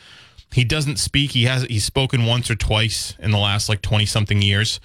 he 0.51 0.63
doesn't 0.63 0.97
speak. 0.97 1.31
He 1.31 1.43
has 1.45 1.63
he's 1.63 1.83
spoken 1.83 2.25
once 2.25 2.49
or 2.49 2.55
twice 2.55 3.13
in 3.19 3.31
the 3.31 3.37
last 3.37 3.69
like 3.69 3.81
20 3.81 4.05
something 4.05 4.41
years. 4.41 4.79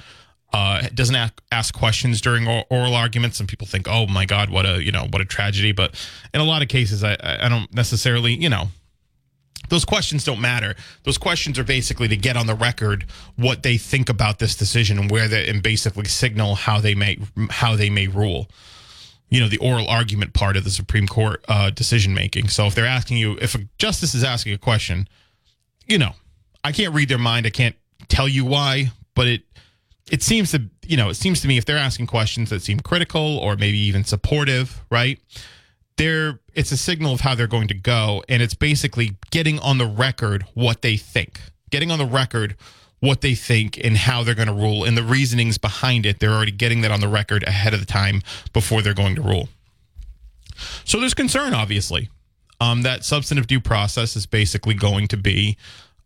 Uh, 0.52 0.82
doesn't 0.92 1.14
ask, 1.14 1.40
ask 1.52 1.73
questions 1.73 2.20
during 2.20 2.49
oral 2.70 2.94
arguments, 2.94 3.38
and 3.38 3.49
people 3.49 3.68
think, 3.68 3.87
"Oh 3.88 4.09
my 4.09 4.26
God, 4.26 4.50
what 4.50 4.66
a 4.66 4.82
you 4.82 4.90
know 4.90 5.06
what 5.11 5.23
a 5.23 5.25
tragedy." 5.25 5.70
But 5.70 5.94
in 6.35 6.40
a 6.40 6.44
lot 6.44 6.61
of 6.62 6.68
cases, 6.68 7.04
I 7.04 7.16
I 7.23 7.49
don't 7.49 7.73
necessarily 7.73 8.35
you 8.35 8.49
know 8.49 8.68
those 9.71 9.85
questions 9.85 10.25
don't 10.25 10.41
matter. 10.41 10.75
Those 11.05 11.17
questions 11.17 11.59
are 11.59 11.65
basically 11.65 12.09
to 12.09 12.17
get 12.17 12.37
on 12.37 12.47
the 12.47 12.55
record 12.55 13.07
what 13.37 13.62
they 13.62 13.79
think 13.79 14.09
about 14.09 14.39
this 14.39 14.55
decision 14.55 14.99
and 14.99 15.11
where 15.11 15.29
they 15.29 15.49
and 15.49 15.62
basically 15.62 16.05
signal 16.05 16.57
how 16.57 16.81
they 16.81 16.95
may 16.95 17.19
how 17.49 17.77
they 17.77 17.89
may 17.89 18.07
rule. 18.07 18.49
You 19.31 19.41
know, 19.41 19.49
the 19.49 19.59
oral 19.59 19.89
argument 19.89 20.35
part 20.35 20.57
of 20.57 20.65
the 20.65 20.71
Supreme 20.71 21.07
Court 21.07 21.45
uh, 21.49 21.71
decision 21.71 22.15
making. 22.15 22.49
So 22.49 22.67
if 22.67 22.75
they're 22.75 22.85
asking 22.85 23.19
you, 23.19 23.39
if 23.41 23.55
a 23.55 23.61
justice 23.79 24.12
is 24.12 24.25
asking 24.25 24.55
a 24.55 24.59
question, 24.59 25.09
you 25.87 25.99
know, 25.99 26.12
I 26.65 26.73
can't 26.73 26.93
read 26.93 27.09
their 27.09 27.19
mind. 27.19 27.47
I 27.47 27.50
can't 27.50 27.77
tell 28.09 28.29
you 28.29 28.45
why, 28.45 28.91
but 29.15 29.29
it 29.29 29.43
it 30.11 30.25
seems 30.25 30.50
to 30.50 30.62
you 30.85 30.97
know 30.97 31.11
it 31.11 31.15
seems 31.15 31.41
to 31.43 31.49
me 31.49 31.59
if 31.59 31.65
they're 31.65 31.79
asking 31.79 32.09
questions 32.09 32.50
that 32.50 32.62
seem 32.62 32.81
critical 32.81 33.39
or 33.39 33.57
maybe 33.57 33.79
even 33.79 34.03
supportive, 34.05 34.85
right? 34.91 35.21
They're 36.00 36.40
it's 36.54 36.73
a 36.73 36.78
signal 36.78 37.12
of 37.12 37.21
how 37.21 37.35
they're 37.35 37.47
going 37.47 37.69
to 37.69 37.75
go, 37.75 38.25
and 38.26 38.42
it's 38.42 38.54
basically 38.54 39.19
getting 39.30 39.59
on 39.59 39.76
the 39.76 39.87
record 39.87 40.47
what 40.54 40.80
they 40.80 40.97
think, 40.97 41.40
getting 41.69 41.90
on 41.90 41.99
the 41.99 42.07
record 42.07 42.57
what 43.00 43.21
they 43.21 43.35
think 43.35 43.78
and 43.85 43.99
how 43.99 44.23
they're 44.23 44.35
going 44.35 44.49
to 44.49 44.54
rule, 44.54 44.85
and 44.85 44.97
the 44.97 45.02
reasonings 45.02 45.59
behind 45.59 46.07
it. 46.07 46.19
They're 46.19 46.33
already 46.33 46.52
getting 46.52 46.80
that 46.80 46.90
on 46.90 47.00
the 47.00 47.09
record 47.09 47.42
ahead 47.45 47.75
of 47.75 47.80
the 47.80 47.87
time 47.87 48.23
before 48.54 48.80
they're 48.80 48.95
going 48.95 49.14
to 49.16 49.23
rule. 49.23 49.50
So 50.85 50.99
there's 50.99 51.12
concern, 51.12 51.52
obviously, 51.52 52.09
um, 52.61 52.80
that 52.80 53.04
substantive 53.04 53.47
due 53.47 53.61
process 53.61 54.16
is 54.16 54.25
basically 54.25 54.75
going 54.75 55.07
to 55.09 55.19
be, 55.19 55.59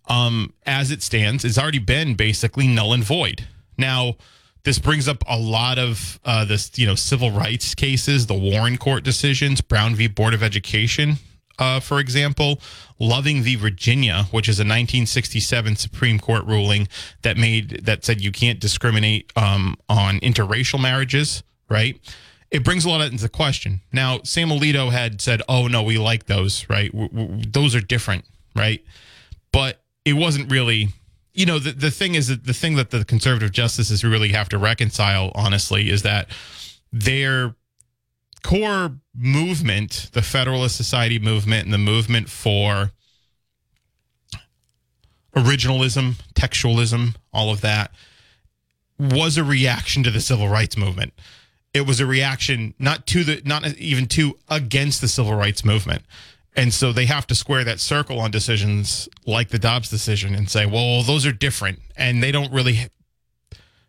um, 0.08 0.54
as 0.66 0.90
it 0.90 1.02
stands, 1.04 1.44
it's 1.44 1.58
already 1.58 1.78
been 1.78 2.14
basically 2.14 2.66
null 2.66 2.92
and 2.92 3.04
void. 3.04 3.46
Now, 3.78 4.16
this 4.64 4.78
brings 4.78 5.08
up 5.08 5.22
a 5.28 5.38
lot 5.38 5.78
of 5.78 6.18
uh, 6.24 6.44
this, 6.44 6.70
you 6.76 6.86
know, 6.86 6.94
civil 6.94 7.30
rights 7.30 7.74
cases, 7.74 8.26
the 8.26 8.34
Warren 8.34 8.78
Court 8.78 9.04
decisions, 9.04 9.60
Brown 9.60 9.94
v. 9.94 10.08
Board 10.08 10.34
of 10.34 10.42
Education, 10.42 11.16
uh, 11.58 11.80
for 11.80 12.00
example, 12.00 12.60
Loving 12.98 13.42
v. 13.42 13.56
Virginia, 13.56 14.24
which 14.30 14.48
is 14.48 14.58
a 14.58 14.62
1967 14.62 15.76
Supreme 15.76 16.18
Court 16.18 16.44
ruling 16.46 16.88
that 17.22 17.36
made 17.36 17.84
that 17.84 18.04
said 18.04 18.20
you 18.20 18.32
can't 18.32 18.58
discriminate 18.58 19.32
um, 19.36 19.76
on 19.88 20.18
interracial 20.20 20.80
marriages, 20.80 21.42
right? 21.68 22.00
It 22.50 22.64
brings 22.64 22.84
a 22.84 22.88
lot 22.88 23.00
of 23.00 23.12
into 23.12 23.28
question. 23.28 23.80
Now, 23.92 24.20
Sam 24.24 24.48
Alito 24.48 24.90
had 24.90 25.20
said, 25.20 25.42
"Oh 25.48 25.66
no, 25.66 25.82
we 25.82 25.98
like 25.98 26.26
those, 26.26 26.68
right? 26.68 26.90
W- 26.92 27.10
w- 27.10 27.42
those 27.48 27.74
are 27.74 27.80
different, 27.80 28.24
right?" 28.54 28.82
But 29.52 29.82
it 30.04 30.14
wasn't 30.14 30.50
really 30.50 30.88
you 31.34 31.46
know, 31.46 31.58
the, 31.58 31.72
the 31.72 31.90
thing 31.90 32.14
is 32.14 32.28
that 32.28 32.44
the 32.44 32.54
thing 32.54 32.76
that 32.76 32.90
the 32.90 33.04
conservative 33.04 33.50
justices 33.50 34.04
really 34.04 34.28
have 34.28 34.48
to 34.50 34.58
reconcile, 34.58 35.32
honestly, 35.34 35.90
is 35.90 36.02
that 36.02 36.28
their 36.92 37.56
core 38.44 38.92
movement, 39.16 40.10
the 40.12 40.22
Federalist 40.22 40.76
Society 40.76 41.18
movement 41.18 41.64
and 41.64 41.74
the 41.74 41.78
movement 41.78 42.28
for 42.28 42.92
originalism, 45.34 46.14
textualism, 46.34 47.16
all 47.32 47.50
of 47.50 47.60
that, 47.62 47.90
was 48.98 49.36
a 49.36 49.42
reaction 49.42 50.04
to 50.04 50.10
the 50.12 50.20
civil 50.20 50.48
rights 50.48 50.76
movement. 50.76 51.12
It 51.72 51.84
was 51.84 51.98
a 51.98 52.06
reaction 52.06 52.74
not 52.78 53.08
to 53.08 53.24
the 53.24 53.42
not 53.44 53.66
even 53.78 54.06
to 54.08 54.38
against 54.48 55.00
the 55.00 55.08
civil 55.08 55.34
rights 55.34 55.64
movement. 55.64 56.02
And 56.56 56.72
so 56.72 56.92
they 56.92 57.06
have 57.06 57.26
to 57.28 57.34
square 57.34 57.64
that 57.64 57.80
circle 57.80 58.20
on 58.20 58.30
decisions 58.30 59.08
like 59.26 59.48
the 59.48 59.58
Dobbs 59.58 59.90
decision 59.90 60.34
and 60.34 60.48
say, 60.48 60.66
well, 60.66 61.02
those 61.02 61.26
are 61.26 61.32
different. 61.32 61.80
And 61.96 62.22
they 62.22 62.30
don't 62.30 62.52
really, 62.52 62.90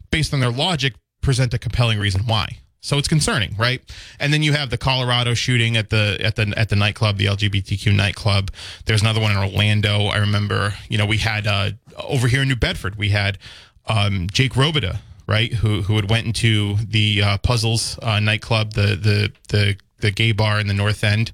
based 0.10 0.34
on 0.34 0.40
their 0.40 0.52
logic, 0.52 0.96
present 1.22 1.54
a 1.54 1.60
compelling 1.60 2.00
reason 2.00 2.24
why. 2.26 2.60
So 2.82 3.00
it's 3.00 3.08
concerning, 3.08 3.56
right? 3.58 3.82
And 4.20 4.32
then 4.32 4.44
you 4.44 4.54
have 4.54 4.70
the 4.70 4.78
Colorado 4.78 5.34
shooting 5.34 5.76
at 5.76 5.90
the 5.90 6.20
at 6.22 6.36
the 6.36 6.54
at 6.56 6.70
the 6.70 6.76
nightclub, 6.76 7.18
the 7.18 7.26
LGBTQ 7.26 7.96
nightclub. 7.96 8.52
There's 8.86 9.02
another 9.02 9.20
one 9.20 9.32
in 9.32 9.38
Orlando. 9.38 10.06
I 10.06 10.18
remember, 10.18 10.76
you 10.88 11.00
know, 11.00 11.08
we 11.08 11.18
had 11.18 11.48
uh, 11.48 11.72
over 12.08 12.28
here 12.28 12.44
in 12.44 12.48
New 12.48 12.56
Bedford, 12.56 12.96
we 12.96 13.10
had 13.10 13.40
um, 13.88 14.28
Jake 14.32 14.54
Robida, 14.54 15.00
right, 15.28 15.52
who 15.52 15.82
who 15.82 15.96
had 15.96 16.12
went 16.12 16.28
into 16.28 16.76
the 16.76 17.24
uh, 17.24 17.38
Puzzles 17.40 17.98
uh, 18.04 18.20
nightclub, 18.20 18.74
the 18.74 18.96
the 18.96 19.32
the 19.50 19.78
the 20.02 20.12
gay 20.12 20.32
bar 20.32 20.60
in 20.60 20.68
the 20.68 20.74
North 20.76 21.04
End, 21.04 21.32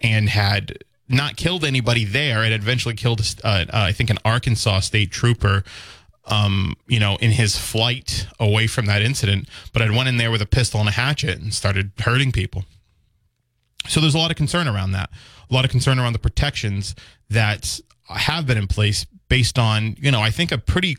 and 0.00 0.28
had 0.28 0.84
not 1.08 1.36
killed 1.36 1.64
anybody 1.64 2.04
there. 2.04 2.44
It 2.44 2.52
had 2.52 2.62
eventually 2.62 2.94
killed, 2.94 3.20
uh, 3.42 3.46
uh, 3.46 3.66
I 3.72 3.92
think, 3.92 4.10
an 4.10 4.18
Arkansas 4.24 4.80
state 4.80 5.10
trooper. 5.10 5.64
Um, 6.26 6.74
you 6.86 6.98
know, 6.98 7.18
in 7.20 7.32
his 7.32 7.58
flight 7.58 8.26
away 8.40 8.66
from 8.66 8.86
that 8.86 9.02
incident, 9.02 9.46
but 9.74 9.82
I'd 9.82 9.90
went 9.90 10.08
in 10.08 10.16
there 10.16 10.30
with 10.30 10.40
a 10.40 10.46
pistol 10.46 10.80
and 10.80 10.88
a 10.88 10.92
hatchet 10.92 11.38
and 11.38 11.52
started 11.52 11.92
hurting 11.98 12.32
people. 12.32 12.64
So 13.86 14.00
there's 14.00 14.14
a 14.14 14.18
lot 14.18 14.30
of 14.30 14.38
concern 14.38 14.66
around 14.66 14.92
that. 14.92 15.10
A 15.50 15.52
lot 15.52 15.66
of 15.66 15.70
concern 15.70 15.98
around 15.98 16.14
the 16.14 16.18
protections 16.18 16.94
that 17.28 17.78
have 18.08 18.46
been 18.46 18.56
in 18.56 18.66
place 18.68 19.04
based 19.28 19.58
on, 19.58 19.96
you 20.00 20.10
know, 20.10 20.22
I 20.22 20.30
think 20.30 20.50
a 20.50 20.56
pretty, 20.56 20.96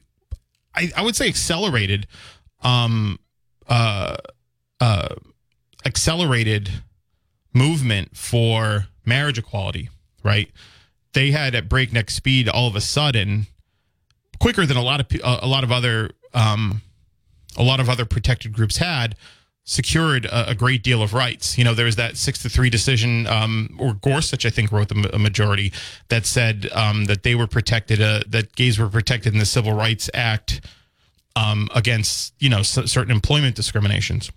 I, 0.75 0.91
I 0.95 1.01
would 1.01 1.15
say 1.15 1.27
accelerated, 1.27 2.05
um, 2.61 3.17
uh, 3.67 4.17
uh, 4.79 5.15
accelerated 5.85 6.69
movement 7.55 8.15
for 8.15 8.87
marriage 9.05 9.39
equality, 9.39 9.89
right? 10.23 10.51
They 11.13 11.31
had 11.31 11.55
at 11.55 11.69
breakneck 11.69 12.11
speed 12.11 12.47
all 12.47 12.67
of 12.67 12.75
a 12.75 12.81
sudden, 12.81 13.47
quicker 14.39 14.65
than 14.65 14.77
a 14.77 14.83
lot 14.83 14.99
of 14.99 15.07
a 15.23 15.47
lot 15.47 15.63
of 15.63 15.71
other 15.71 16.11
um, 16.33 16.81
a 17.57 17.63
lot 17.63 17.79
of 17.79 17.89
other 17.89 18.05
protected 18.05 18.53
groups 18.53 18.77
had 18.77 19.15
secured 19.63 20.25
a, 20.25 20.49
a, 20.49 20.55
great 20.55 20.83
deal 20.83 21.01
of 21.01 21.13
rights. 21.13 21.57
You 21.57 21.63
know, 21.63 21.73
there 21.73 21.87
was 21.87 21.95
that 21.95 22.17
six 22.17 22.41
to 22.43 22.49
three 22.49 22.69
decision, 22.69 23.25
um, 23.25 23.75
or 23.79 23.95
Gorsuch, 23.95 24.45
I 24.45 24.51
think, 24.51 24.71
wrote 24.71 24.89
the 24.89 25.09
a 25.13 25.17
majority 25.17 25.73
that 26.09 26.25
said 26.25 26.69
um, 26.73 27.05
that 27.05 27.23
they 27.23 27.33
were 27.33 27.47
protected, 27.47 28.01
uh, 28.01 28.21
that 28.27 28.55
gays 28.55 28.77
were 28.77 28.89
protected 28.89 29.33
in 29.33 29.39
the 29.39 29.45
Civil 29.45 29.73
Rights 29.73 30.09
Act 30.13 30.61
um, 31.35 31.67
against, 31.73 32.33
you 32.39 32.49
know, 32.49 32.61
c- 32.61 32.85
certain 32.85 33.11
employment 33.11 33.55
discriminations. 33.55 34.31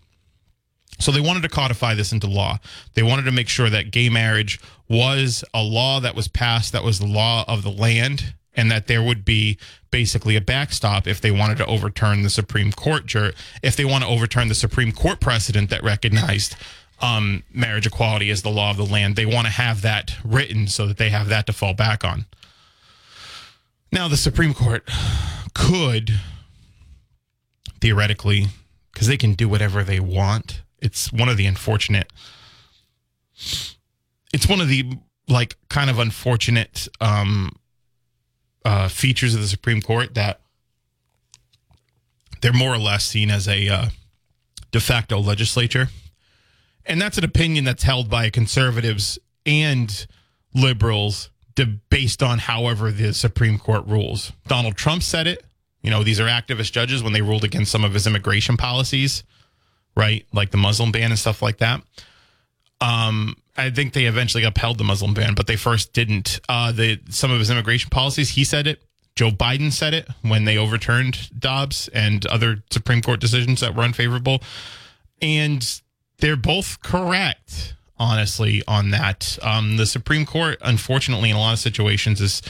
So 0.99 1.12
they 1.12 1.21
wanted 1.21 1.43
to 1.43 1.49
codify 1.49 1.95
this 1.95 2.12
into 2.12 2.26
law. 2.26 2.59
They 2.95 3.02
wanted 3.02 3.25
to 3.25 3.33
make 3.33 3.49
sure 3.49 3.71
that 3.71 3.90
gay 3.90 4.09
marriage 4.09 4.61
was 4.88 5.45
a 5.55 5.62
law 5.62 6.00
that 6.00 6.14
was 6.14 6.28
passed, 6.28 6.73
that 6.73 6.85
was 6.85 6.99
the 6.99 7.07
law 7.07 7.45
of 7.47 7.62
the 7.62 7.71
land, 7.71 8.35
and 8.55 8.71
that 8.71 8.88
there 8.88 9.02
would 9.02 9.25
be 9.25 9.59
basically 9.90 10.35
a 10.35 10.40
backstop 10.40 11.07
if 11.07 11.21
they 11.21 11.31
wanted 11.31 11.59
to 11.59 11.67
overturn 11.67 12.23
the 12.23 12.31
Supreme 12.31 12.73
Court, 12.73 13.14
if 13.62 13.76
they 13.76 13.85
want 13.85 14.05
to 14.05 14.11
overturn 14.11 14.49
the 14.49 14.55
Supreme 14.55 14.93
Court 14.93 15.21
precedent 15.21 15.71
that 15.71 15.85
recognized 15.85 16.57
um, 17.00 17.45
marriage 17.52 17.87
equality 17.87 18.31
as 18.31 18.43
the 18.43 18.50
law 18.50 18.71
of 18.71 18.76
the 18.76 18.85
land. 18.85 19.14
They 19.14 19.26
want 19.26 19.47
to 19.47 19.52
have 19.52 19.83
that 19.83 20.17
written 20.25 20.67
so 20.67 20.87
that 20.88 20.97
they 20.97 21.11
have 21.11 21.28
that 21.28 21.47
to 21.47 21.52
fall 21.52 21.75
back 21.75 22.05
on. 22.05 22.26
Now, 23.93 24.09
the 24.09 24.17
Supreme 24.17 24.52
Court 24.52 24.88
could 25.55 26.19
theoretically, 27.81 28.47
because 28.93 29.07
they 29.07 29.17
can 29.17 29.35
do 29.35 29.49
whatever 29.49 29.85
they 29.85 30.00
want 30.00 30.62
it's 30.80 31.12
one 31.12 31.28
of 31.28 31.37
the 31.37 31.47
unfortunate 31.47 32.12
it's 34.32 34.49
one 34.49 34.61
of 34.61 34.68
the 34.68 34.99
like 35.28 35.56
kind 35.68 35.90
of 35.90 35.99
unfortunate 35.99 36.88
um 37.00 37.52
uh 38.64 38.88
features 38.88 39.35
of 39.35 39.40
the 39.40 39.49
Supreme 39.49 39.80
Court 39.82 40.14
that 40.14 40.40
they're 42.40 42.52
more 42.52 42.73
or 42.73 42.78
less 42.78 43.04
seen 43.04 43.30
as 43.30 43.49
a 43.49 43.68
uh, 43.68 43.87
de 44.70 44.80
facto 44.80 45.18
legislature. 45.18 45.88
And 46.87 47.00
that's 47.00 47.18
an 47.18 47.25
opinion 47.25 47.64
that's 47.64 47.82
held 47.82 48.08
by 48.08 48.30
conservatives 48.30 49.18
and 49.44 50.06
liberals 50.54 51.30
to, 51.56 51.66
based 51.90 52.23
on 52.23 52.38
however 52.38 52.90
the 52.90 53.12
Supreme 53.12 53.58
Court 53.58 53.87
rules. 53.87 54.32
Donald 54.47 54.76
Trump 54.76 55.02
said 55.02 55.26
it. 55.26 55.44
You 55.82 55.90
know, 55.90 56.02
these 56.02 56.20
are 56.20 56.26
activist 56.26 56.73
judges 56.73 57.02
when 57.02 57.12
they 57.12 57.23
ruled 57.23 57.44
against 57.44 57.70
some 57.70 57.85
of 57.85 57.94
his 57.94 58.06
immigration 58.06 58.56
policies 58.56 59.23
right? 59.99 60.25
Like 60.33 60.52
the 60.52 60.57
Muslim 60.57 60.93
ban 60.93 61.11
and 61.11 61.19
stuff 61.19 61.43
like 61.43 61.59
that. 61.59 61.83
Um, 62.81 63.35
I 63.57 63.71
think 63.71 63.93
they 63.93 64.05
eventually 64.05 64.45
upheld 64.45 64.78
the 64.78 64.85
Muslim 64.85 65.12
ban, 65.12 65.35
but 65.35 65.49
they 65.49 65.57
first 65.57 65.93
didn't. 65.93 66.38
Uh, 66.49 66.71
the 66.71 67.00
some 67.11 67.33
of 67.33 67.40
his 67.40 67.50
immigration 67.50 67.90
policies, 67.90 68.31
he 68.31 68.45
said 68.45 68.69
it. 68.69 68.81
Joe 69.17 69.31
Biden 69.31 69.73
said 69.73 69.95
it 69.95 70.09
when 70.23 70.45
they 70.45 70.57
overturned 70.57 71.28
Dobbs 71.37 71.88
and 71.88 72.25
other 72.26 72.62
Supreme 72.71 73.02
Court 73.02 73.19
decisions 73.19 73.61
that 73.61 73.75
were 73.75 73.83
unfavorable, 73.83 74.40
and 75.21 75.81
they're 76.19 76.37
both 76.37 76.81
correct. 76.81 77.75
Honestly, 78.00 78.62
on 78.69 78.90
that, 78.90 79.37
um, 79.43 79.76
the 79.76 79.85
Supreme 79.85 80.25
Court, 80.25 80.57
unfortunately, 80.61 81.31
in 81.31 81.37
a 81.37 81.40
lot 81.40 81.55
of 81.55 81.59
situations, 81.59 82.21
has 82.21 82.43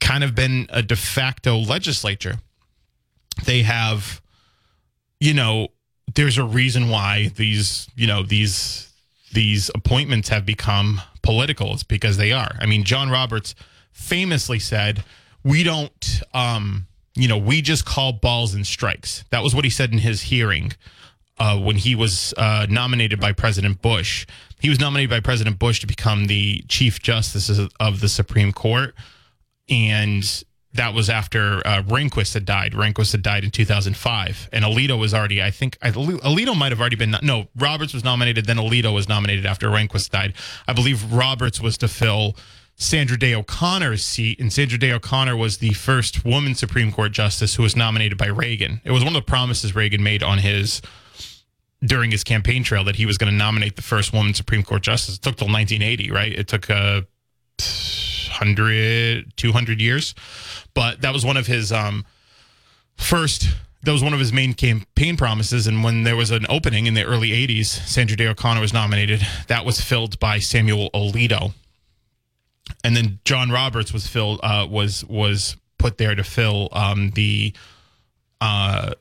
kind 0.00 0.24
of 0.24 0.34
been 0.34 0.66
a 0.70 0.82
de 0.82 0.96
facto 0.96 1.58
legislature. 1.58 2.38
They 3.44 3.62
have, 3.62 4.20
you 5.20 5.32
know, 5.32 5.68
there's 6.14 6.38
a 6.38 6.44
reason 6.44 6.88
why 6.88 7.30
these 7.36 7.88
you 7.96 8.06
know 8.06 8.22
these 8.22 8.92
these 9.32 9.70
appointments 9.74 10.28
have 10.28 10.46
become 10.46 11.00
political. 11.22 11.72
It's 11.72 11.82
because 11.82 12.16
they 12.16 12.32
are. 12.32 12.56
I 12.60 12.66
mean, 12.66 12.84
John 12.84 13.10
Roberts 13.10 13.54
famously 13.92 14.58
said, 14.58 15.04
"We 15.42 15.62
don't." 15.62 16.20
Um, 16.32 16.86
you 17.16 17.28
know, 17.28 17.38
we 17.38 17.62
just 17.62 17.84
call 17.84 18.12
balls 18.12 18.54
and 18.54 18.66
strikes. 18.66 19.24
That 19.30 19.42
was 19.44 19.54
what 19.54 19.62
he 19.64 19.70
said 19.70 19.92
in 19.92 19.98
his 19.98 20.22
hearing 20.22 20.72
uh, 21.38 21.58
when 21.58 21.76
he 21.76 21.94
was 21.94 22.34
uh, 22.36 22.66
nominated 22.68 23.20
by 23.20 23.32
President 23.32 23.80
Bush. 23.80 24.26
He 24.60 24.68
was 24.68 24.80
nominated 24.80 25.10
by 25.10 25.20
President 25.20 25.58
Bush 25.58 25.80
to 25.80 25.86
become 25.86 26.26
the 26.26 26.64
Chief 26.68 27.00
Justice 27.00 27.60
of 27.78 28.00
the 28.00 28.08
Supreme 28.08 28.52
Court. 28.52 28.94
And 29.68 30.24
that 30.74 30.92
was 30.92 31.08
after 31.08 31.66
uh, 31.66 31.82
Rehnquist 31.82 32.34
had 32.34 32.44
died. 32.44 32.72
Rehnquist 32.72 33.12
had 33.12 33.22
died 33.22 33.44
in 33.44 33.50
2005. 33.50 34.48
And 34.52 34.64
Alito 34.64 34.98
was 34.98 35.14
already, 35.14 35.42
I 35.42 35.50
think, 35.50 35.78
Alito 35.78 36.56
might 36.56 36.72
have 36.72 36.80
already 36.80 36.96
been, 36.96 37.16
no, 37.22 37.46
Roberts 37.56 37.94
was 37.94 38.04
nominated, 38.04 38.46
then 38.46 38.56
Alito 38.56 38.92
was 38.92 39.08
nominated 39.08 39.46
after 39.46 39.68
Rehnquist 39.68 40.10
died. 40.10 40.34
I 40.66 40.72
believe 40.72 41.12
Roberts 41.12 41.60
was 41.60 41.78
to 41.78 41.88
fill 41.88 42.36
Sandra 42.76 43.16
Day 43.16 43.34
O'Connor's 43.34 44.04
seat, 44.04 44.40
and 44.40 44.52
Sandra 44.52 44.76
Day 44.76 44.90
O'Connor 44.90 45.36
was 45.36 45.58
the 45.58 45.74
first 45.74 46.24
woman 46.24 46.56
Supreme 46.56 46.90
Court 46.90 47.12
justice 47.12 47.54
who 47.54 47.62
was 47.62 47.76
nominated 47.76 48.18
by 48.18 48.26
Reagan. 48.26 48.80
It 48.84 48.90
was 48.90 49.04
one 49.04 49.14
of 49.14 49.22
the 49.22 49.30
promises 49.30 49.76
Reagan 49.76 50.02
made 50.02 50.22
on 50.22 50.38
his 50.38 50.82
during 51.84 52.10
his 52.10 52.24
campaign 52.24 52.64
trail 52.64 52.82
that 52.84 52.96
he 52.96 53.06
was 53.06 53.18
going 53.18 53.30
to 53.30 53.36
nominate 53.36 53.76
the 53.76 53.82
first 53.82 54.12
woman 54.12 54.34
Supreme 54.34 54.62
Court 54.62 54.82
justice. 54.82 55.16
It 55.16 55.22
took 55.22 55.36
till 55.36 55.48
1980, 55.48 56.10
right? 56.10 56.32
It 56.32 56.48
took 56.48 56.70
uh, 56.70 57.02
100, 58.40 59.36
200 59.36 59.80
years, 59.80 60.14
but 60.74 61.00
that 61.02 61.12
was 61.12 61.24
one 61.24 61.36
of 61.36 61.46
his 61.46 61.72
um, 61.72 62.04
first. 62.96 63.48
That 63.82 63.92
was 63.92 64.02
one 64.02 64.14
of 64.14 64.18
his 64.18 64.32
main 64.32 64.54
campaign 64.54 65.18
promises. 65.18 65.66
And 65.66 65.84
when 65.84 66.04
there 66.04 66.16
was 66.16 66.30
an 66.30 66.46
opening 66.48 66.86
in 66.86 66.94
the 66.94 67.04
early 67.04 67.30
80s, 67.30 67.66
Sandra 67.66 68.16
Day 68.16 68.26
O'Connor 68.26 68.62
was 68.62 68.72
nominated. 68.72 69.20
That 69.48 69.66
was 69.66 69.78
filled 69.78 70.18
by 70.18 70.38
Samuel 70.38 70.90
Alito 70.94 71.52
and 72.82 72.96
then 72.96 73.18
John 73.24 73.50
Roberts 73.50 73.92
was 73.92 74.06
filled 74.06 74.40
uh, 74.42 74.66
was 74.68 75.04
was 75.04 75.56
put 75.78 75.98
there 75.98 76.14
to 76.14 76.24
fill 76.24 76.68
um, 76.72 77.10
the 77.10 77.54
uh, 78.40 78.92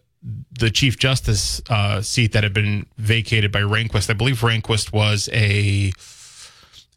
the 0.59 0.69
Chief 0.69 0.97
Justice 0.97 1.61
uh, 1.69 2.01
seat 2.01 2.31
that 2.33 2.43
had 2.43 2.53
been 2.53 2.85
vacated 2.97 3.51
by 3.51 3.59
Rehnquist. 3.59 4.09
I 4.09 4.13
believe 4.13 4.41
Rehnquist 4.41 4.93
was 4.93 5.29
a 5.31 5.91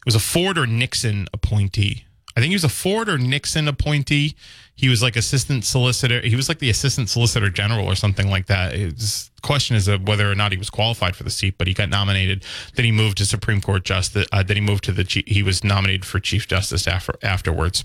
was 0.05 0.15
a 0.15 0.19
Ford 0.19 0.57
or 0.57 0.67
Nixon 0.67 1.27
appointee. 1.33 2.05
I 2.37 2.39
think 2.39 2.51
he 2.51 2.55
was 2.55 2.63
a 2.63 2.69
Ford 2.69 3.09
or 3.09 3.17
Nixon 3.17 3.67
appointee. 3.67 4.35
He 4.75 4.89
was 4.89 5.01
like 5.01 5.15
assistant 5.15 5.65
solicitor. 5.65 6.21
He 6.21 6.35
was 6.35 6.47
like 6.47 6.59
the 6.59 6.69
assistant 6.69 7.09
solicitor 7.09 7.49
general 7.49 7.87
or 7.87 7.95
something 7.95 8.29
like 8.29 8.45
that. 8.45 8.73
His 8.73 9.31
question 9.41 9.75
is 9.75 9.89
whether 9.89 10.31
or 10.31 10.35
not 10.35 10.51
he 10.51 10.57
was 10.59 10.69
qualified 10.69 11.15
for 11.15 11.23
the 11.23 11.31
seat, 11.31 11.55
but 11.57 11.65
he 11.65 11.73
got 11.73 11.89
nominated. 11.89 12.45
Then 12.75 12.85
he 12.85 12.91
moved 12.91 13.17
to 13.17 13.25
Supreme 13.25 13.59
Court 13.59 13.83
justice. 13.83 14.27
Uh, 14.31 14.43
then 14.43 14.55
he 14.55 14.61
moved 14.61 14.83
to 14.83 14.91
the. 14.91 15.23
He 15.25 15.41
was 15.41 15.63
nominated 15.63 16.05
for 16.05 16.19
Chief 16.19 16.47
Justice 16.47 16.87
after, 16.87 17.15
afterwards. 17.23 17.83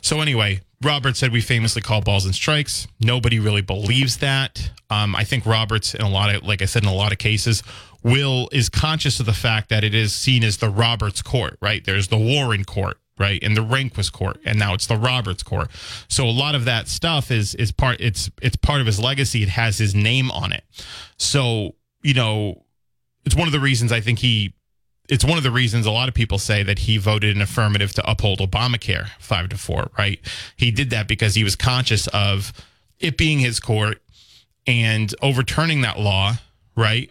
So 0.00 0.22
anyway, 0.22 0.62
Roberts 0.80 1.18
said 1.18 1.30
we 1.30 1.42
famously 1.42 1.82
call 1.82 2.00
balls 2.00 2.24
and 2.24 2.34
strikes. 2.34 2.88
Nobody 2.98 3.38
really 3.40 3.60
believes 3.60 4.16
that. 4.18 4.70
Um, 4.88 5.14
I 5.14 5.24
think 5.24 5.44
Roberts, 5.44 5.94
in 5.94 6.00
a 6.00 6.08
lot 6.08 6.34
of, 6.34 6.44
like 6.44 6.62
I 6.62 6.64
said, 6.64 6.82
in 6.82 6.88
a 6.88 6.94
lot 6.94 7.12
of 7.12 7.18
cases, 7.18 7.62
will 8.02 8.48
is 8.52 8.70
conscious 8.70 9.20
of 9.20 9.26
the 9.26 9.34
fact 9.34 9.68
that 9.68 9.84
it 9.84 9.94
is 9.94 10.14
seen 10.14 10.44
as 10.44 10.56
the 10.56 10.70
Roberts 10.70 11.20
court. 11.20 11.58
Right? 11.60 11.84
There's 11.84 12.08
the 12.08 12.16
Warren 12.16 12.64
court 12.64 12.96
right? 13.18 13.42
And 13.42 13.56
the 13.56 13.62
Rehnquist 13.64 14.12
court, 14.12 14.38
and 14.44 14.58
now 14.58 14.74
it's 14.74 14.86
the 14.86 14.96
Roberts 14.96 15.42
court. 15.42 15.70
So 16.08 16.26
a 16.26 16.30
lot 16.30 16.54
of 16.54 16.64
that 16.64 16.88
stuff 16.88 17.30
is 17.30 17.54
is 17.54 17.72
part 17.72 18.00
it's 18.00 18.30
it's 18.40 18.56
part 18.56 18.80
of 18.80 18.86
his 18.86 18.98
legacy. 18.98 19.42
It 19.42 19.50
has 19.50 19.78
his 19.78 19.94
name 19.94 20.30
on 20.30 20.52
it. 20.52 20.64
So 21.18 21.74
you 22.02 22.14
know, 22.14 22.64
it's 23.24 23.36
one 23.36 23.46
of 23.46 23.52
the 23.52 23.60
reasons 23.60 23.92
I 23.92 24.00
think 24.00 24.18
he. 24.20 24.54
It's 25.08 25.24
one 25.24 25.36
of 25.36 25.44
the 25.44 25.50
reasons 25.50 25.84
a 25.84 25.90
lot 25.90 26.08
of 26.08 26.14
people 26.14 26.38
say 26.38 26.62
that 26.62 26.80
he 26.80 26.96
voted 26.96 27.34
an 27.34 27.42
affirmative 27.42 27.92
to 27.94 28.10
uphold 28.10 28.38
Obamacare 28.38 29.08
five 29.18 29.48
to 29.50 29.58
four. 29.58 29.90
Right? 29.98 30.20
He 30.56 30.70
did 30.70 30.90
that 30.90 31.08
because 31.08 31.34
he 31.34 31.44
was 31.44 31.56
conscious 31.56 32.06
of 32.08 32.52
it 32.98 33.16
being 33.18 33.40
his 33.40 33.60
court 33.60 34.00
and 34.66 35.14
overturning 35.20 35.82
that 35.82 35.98
law. 35.98 36.34
Right? 36.76 37.10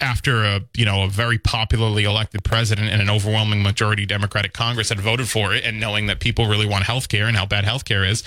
After 0.00 0.44
a 0.44 0.60
you 0.74 0.84
know 0.84 1.04
a 1.04 1.08
very 1.08 1.38
popularly 1.38 2.04
elected 2.04 2.44
president 2.44 2.88
and 2.88 3.00
an 3.00 3.10
overwhelming 3.10 3.62
majority 3.62 4.06
Democratic 4.06 4.52
Congress 4.52 4.88
had 4.88 5.00
voted 5.00 5.28
for 5.28 5.54
it, 5.54 5.64
and 5.64 5.80
knowing 5.80 6.06
that 6.06 6.20
people 6.20 6.46
really 6.46 6.66
want 6.66 6.84
health 6.84 7.08
care 7.08 7.26
and 7.26 7.36
how 7.36 7.46
bad 7.46 7.64
health 7.64 7.84
care 7.84 8.04
is, 8.04 8.22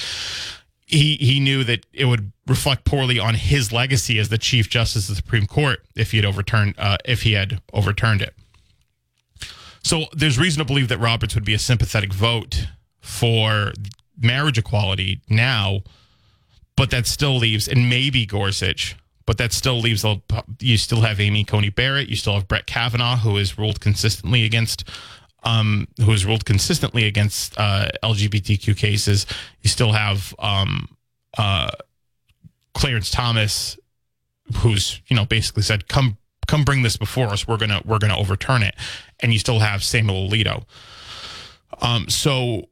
he 0.86 1.16
he 1.18 1.40
knew 1.40 1.64
that 1.64 1.86
it 1.94 2.06
would 2.06 2.32
reflect 2.48 2.86
poorly 2.86 3.20
on 3.20 3.36
his 3.36 3.72
legacy 3.72 4.20
as 4.20 4.30
the 4.30 4.38
Chief 4.38 4.70
Justice 4.70 5.10
of 5.10 5.16
the 5.16 5.16
Supreme 5.18 5.48
Court 5.48 5.84
if 5.96 6.12
he 6.12 6.18
had 6.18 6.26
overturned 6.26 6.76
uh, 6.78 6.98
if 7.06 7.24
he 7.24 7.34
had 7.34 7.62
overturned 7.74 8.22
it. 8.22 8.36
So 9.84 10.06
there's 10.14 10.40
reason 10.40 10.60
to 10.60 10.66
believe 10.66 10.88
that 10.90 11.00
Roberts 11.00 11.36
would 11.36 11.46
be 11.46 11.54
a 11.54 11.60
sympathetic 11.60 12.14
vote 12.14 12.68
for 13.02 13.74
marriage 14.18 14.58
equality 14.58 15.20
now, 15.30 15.82
but 16.78 16.90
that 16.92 17.06
still 17.06 17.38
leaves 17.38 17.68
and 17.68 17.90
maybe 17.90 18.26
Gorsuch 18.26 18.96
but 19.26 19.38
that 19.38 19.54
still 19.54 19.80
leaves 19.80 20.04
a, 20.04 20.22
you 20.60 20.78
still 20.78 21.02
have 21.02 21.20
Amy 21.20 21.44
Coney 21.44 21.70
Barrett, 21.70 22.10
you 22.10 22.16
still 22.16 22.34
have 22.34 22.48
Brett 22.48 22.66
Kavanaugh, 22.66 23.18
who 23.18 23.38
has 23.38 23.58
ruled 23.58 23.80
consistently 23.80 24.44
against 24.46 24.84
um, 25.44 25.88
ruled 26.00 26.46
consistently 26.46 27.06
against 27.06 27.58
uh, 27.58 27.90
LGBTQ 28.02 28.78
cases. 28.78 29.26
You 29.62 29.70
still 29.70 29.92
have 29.92 30.34
um, 30.40 30.96
uh, 31.38 31.72
Clarence 32.74 33.12
Thomas, 33.12 33.78
who's 34.58 35.02
you 35.08 35.16
know 35.16 35.26
basically 35.26 35.64
said, 35.64 35.88
"Come, 35.88 36.18
come, 36.48 36.64
bring 36.64 36.82
this 36.82 36.98
before 36.98 37.28
us. 37.28 37.48
We're 37.48 37.58
gonna 37.58 37.82
we're 37.86 38.00
gonna 38.00 38.18
overturn 38.18 38.64
it." 38.64 38.76
And 39.20 39.34
you 39.34 39.40
still 39.40 39.60
have 39.60 39.84
Samuel 39.84 40.30
Alito. 40.30 40.64
Um, 41.82 42.10
so 42.10 42.70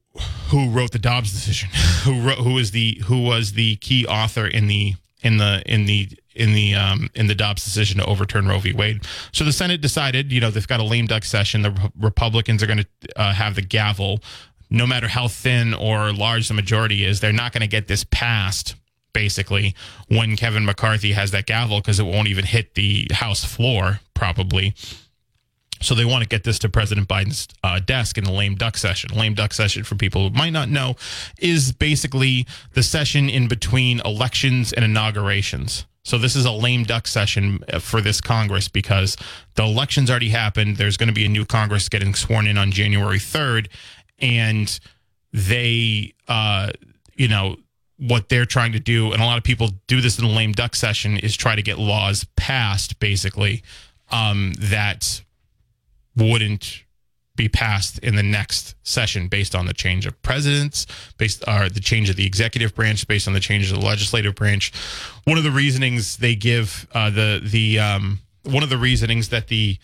who 0.49 0.69
wrote 0.69 0.91
the 0.91 0.99
Dobbs 0.99 1.31
decision? 1.31 1.69
who 2.03 2.21
wrote, 2.21 2.39
who 2.39 2.57
is 2.57 2.71
the 2.71 3.01
who 3.05 3.23
was 3.23 3.53
the 3.53 3.75
key 3.77 4.05
author 4.05 4.47
in 4.47 4.67
the 4.67 4.95
in 5.23 5.37
the 5.37 5.61
in 5.65 5.85
the 5.85 6.09
in 6.35 6.53
the 6.53 6.75
um, 6.75 7.09
in 7.13 7.27
the 7.27 7.35
Dobbs 7.35 7.63
decision 7.63 7.99
to 7.99 8.05
overturn 8.05 8.47
Roe 8.47 8.59
v. 8.59 8.73
Wade. 8.73 9.05
So 9.31 9.43
the 9.43 9.51
Senate 9.51 9.81
decided, 9.81 10.31
you 10.31 10.39
know, 10.39 10.51
they've 10.51 10.67
got 10.67 10.79
a 10.79 10.83
lame 10.83 11.07
duck 11.07 11.23
session. 11.23 11.61
The 11.61 11.91
Republicans 11.99 12.63
are 12.63 12.67
going 12.67 12.79
to 12.79 12.87
uh, 13.15 13.33
have 13.33 13.55
the 13.55 13.61
gavel, 13.61 14.21
no 14.69 14.87
matter 14.87 15.07
how 15.07 15.27
thin 15.27 15.73
or 15.73 16.13
large 16.13 16.47
the 16.47 16.53
majority 16.53 17.05
is. 17.05 17.19
They're 17.19 17.33
not 17.33 17.51
going 17.51 17.61
to 17.61 17.67
get 17.67 17.87
this 17.87 18.03
passed. 18.03 18.75
Basically, 19.13 19.75
when 20.07 20.37
Kevin 20.37 20.63
McCarthy 20.63 21.11
has 21.11 21.31
that 21.31 21.45
gavel, 21.45 21.81
because 21.81 21.99
it 21.99 22.05
won't 22.05 22.29
even 22.29 22.45
hit 22.45 22.75
the 22.75 23.07
House 23.11 23.43
floor, 23.43 23.99
probably. 24.13 24.73
So 25.81 25.95
they 25.95 26.05
want 26.05 26.23
to 26.23 26.29
get 26.29 26.43
this 26.43 26.59
to 26.59 26.69
President 26.69 27.07
Biden's 27.07 27.47
uh, 27.63 27.79
desk 27.79 28.17
in 28.17 28.23
the 28.23 28.31
lame 28.31 28.55
duck 28.55 28.77
session. 28.77 29.11
Lame 29.17 29.33
duck 29.33 29.53
session, 29.53 29.83
for 29.83 29.95
people 29.95 30.29
who 30.29 30.35
might 30.35 30.51
not 30.51 30.69
know, 30.69 30.95
is 31.39 31.71
basically 31.71 32.45
the 32.73 32.83
session 32.83 33.29
in 33.29 33.47
between 33.47 33.99
elections 34.01 34.73
and 34.73 34.85
inaugurations. 34.85 35.85
So 36.03 36.17
this 36.17 36.35
is 36.35 36.45
a 36.45 36.51
lame 36.51 36.83
duck 36.83 37.07
session 37.07 37.63
uh, 37.71 37.79
for 37.79 38.01
this 38.01 38.21
Congress 38.21 38.67
because 38.67 39.17
the 39.55 39.63
elections 39.63 40.09
already 40.09 40.29
happened. 40.29 40.77
There's 40.77 40.97
going 40.97 41.09
to 41.09 41.13
be 41.13 41.25
a 41.25 41.29
new 41.29 41.45
Congress 41.45 41.89
getting 41.89 42.15
sworn 42.15 42.47
in 42.47 42.57
on 42.57 42.71
January 42.71 43.19
3rd, 43.19 43.67
and 44.19 44.79
they, 45.33 46.13
uh, 46.27 46.71
you 47.15 47.27
know, 47.27 47.57
what 47.97 48.29
they're 48.29 48.45
trying 48.45 48.71
to 48.71 48.79
do, 48.79 49.11
and 49.11 49.21
a 49.21 49.25
lot 49.25 49.37
of 49.37 49.43
people 49.43 49.69
do 49.85 50.01
this 50.01 50.17
in 50.17 50.25
the 50.25 50.31
lame 50.31 50.53
duck 50.53 50.75
session, 50.75 51.17
is 51.17 51.35
try 51.35 51.55
to 51.55 51.61
get 51.61 51.77
laws 51.77 52.25
passed, 52.35 52.99
basically, 52.99 53.61
um, 54.09 54.53
that 54.57 55.21
wouldn't 56.15 56.83
be 57.35 57.47
passed 57.47 57.97
in 57.99 58.15
the 58.15 58.23
next 58.23 58.75
session 58.83 59.27
based 59.27 59.55
on 59.55 59.65
the 59.65 59.73
change 59.73 60.05
of 60.05 60.21
presidents, 60.21 60.85
based 61.17 61.43
or 61.47 61.69
the 61.69 61.79
change 61.79 62.09
of 62.09 62.15
the 62.15 62.25
executive 62.25 62.75
branch, 62.75 63.07
based 63.07 63.27
on 63.27 63.33
the 63.33 63.39
change 63.39 63.71
of 63.71 63.79
the 63.79 63.85
legislative 63.85 64.35
branch. 64.35 64.71
One 65.23 65.37
of 65.37 65.43
the 65.43 65.51
reasonings 65.51 66.17
they 66.17 66.35
give 66.35 66.87
uh, 66.93 67.09
the 67.09 67.41
the 67.43 67.79
um, 67.79 68.19
one 68.43 68.63
of 68.63 68.69
the 68.69 68.77
reasonings 68.77 69.29
that 69.29 69.47
the 69.47 69.77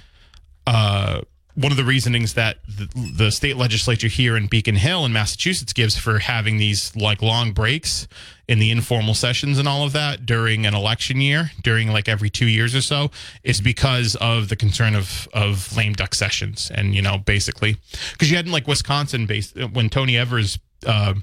uh, 0.65 1.21
one 1.57 1.71
of 1.71 1.77
the 1.77 1.83
reasonings 1.83 2.35
that 2.35 2.59
the, 2.67 2.87
the, 3.15 3.31
state 3.31 3.57
legislature 3.57 4.07
here 4.07 4.37
in 4.37 4.45
Beacon 4.45 4.75
Hill 4.75 5.05
in 5.05 5.11
Massachusetts 5.11 5.73
gives 5.73 5.97
for 5.97 6.19
having 6.19 6.57
these 6.57 6.95
like 6.95 7.23
long 7.23 7.51
breaks 7.51 8.07
in 8.47 8.59
the 8.59 8.69
informal 8.69 9.15
sessions 9.15 9.57
and 9.57 9.67
all 9.67 9.83
of 9.83 9.91
that 9.93 10.23
during 10.23 10.67
an 10.67 10.75
election 10.75 11.19
year, 11.19 11.49
during 11.63 11.91
like 11.91 12.07
every 12.07 12.29
two 12.29 12.45
years 12.45 12.75
or 12.75 12.81
so, 12.81 13.09
is 13.43 13.59
because 13.59 14.15
of 14.17 14.49
the 14.49 14.55
concern 14.55 14.93
of 14.93 15.27
of 15.33 15.75
lame 15.75 15.93
duck 15.93 16.13
sessions 16.13 16.71
and 16.73 16.93
you 16.93 17.01
know 17.01 17.17
basically 17.17 17.77
because 18.11 18.29
you 18.29 18.37
had 18.37 18.45
in 18.45 18.51
like 18.51 18.67
Wisconsin 18.67 19.25
based 19.25 19.57
when 19.73 19.89
Tony 19.89 20.15
Evers 20.15 20.59
uh, 20.85 21.15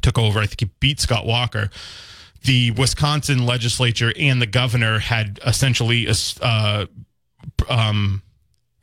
took 0.00 0.18
over, 0.18 0.40
I 0.40 0.46
think 0.46 0.60
he 0.60 0.70
beat 0.80 1.00
Scott 1.00 1.26
Walker 1.26 1.68
the 2.44 2.70
Wisconsin 2.72 3.46
legislature 3.46 4.12
and 4.18 4.40
the 4.40 4.46
governor 4.46 4.98
had 4.98 5.40
essentially 5.46 6.06
uh, 6.42 6.86
um, 7.68 8.22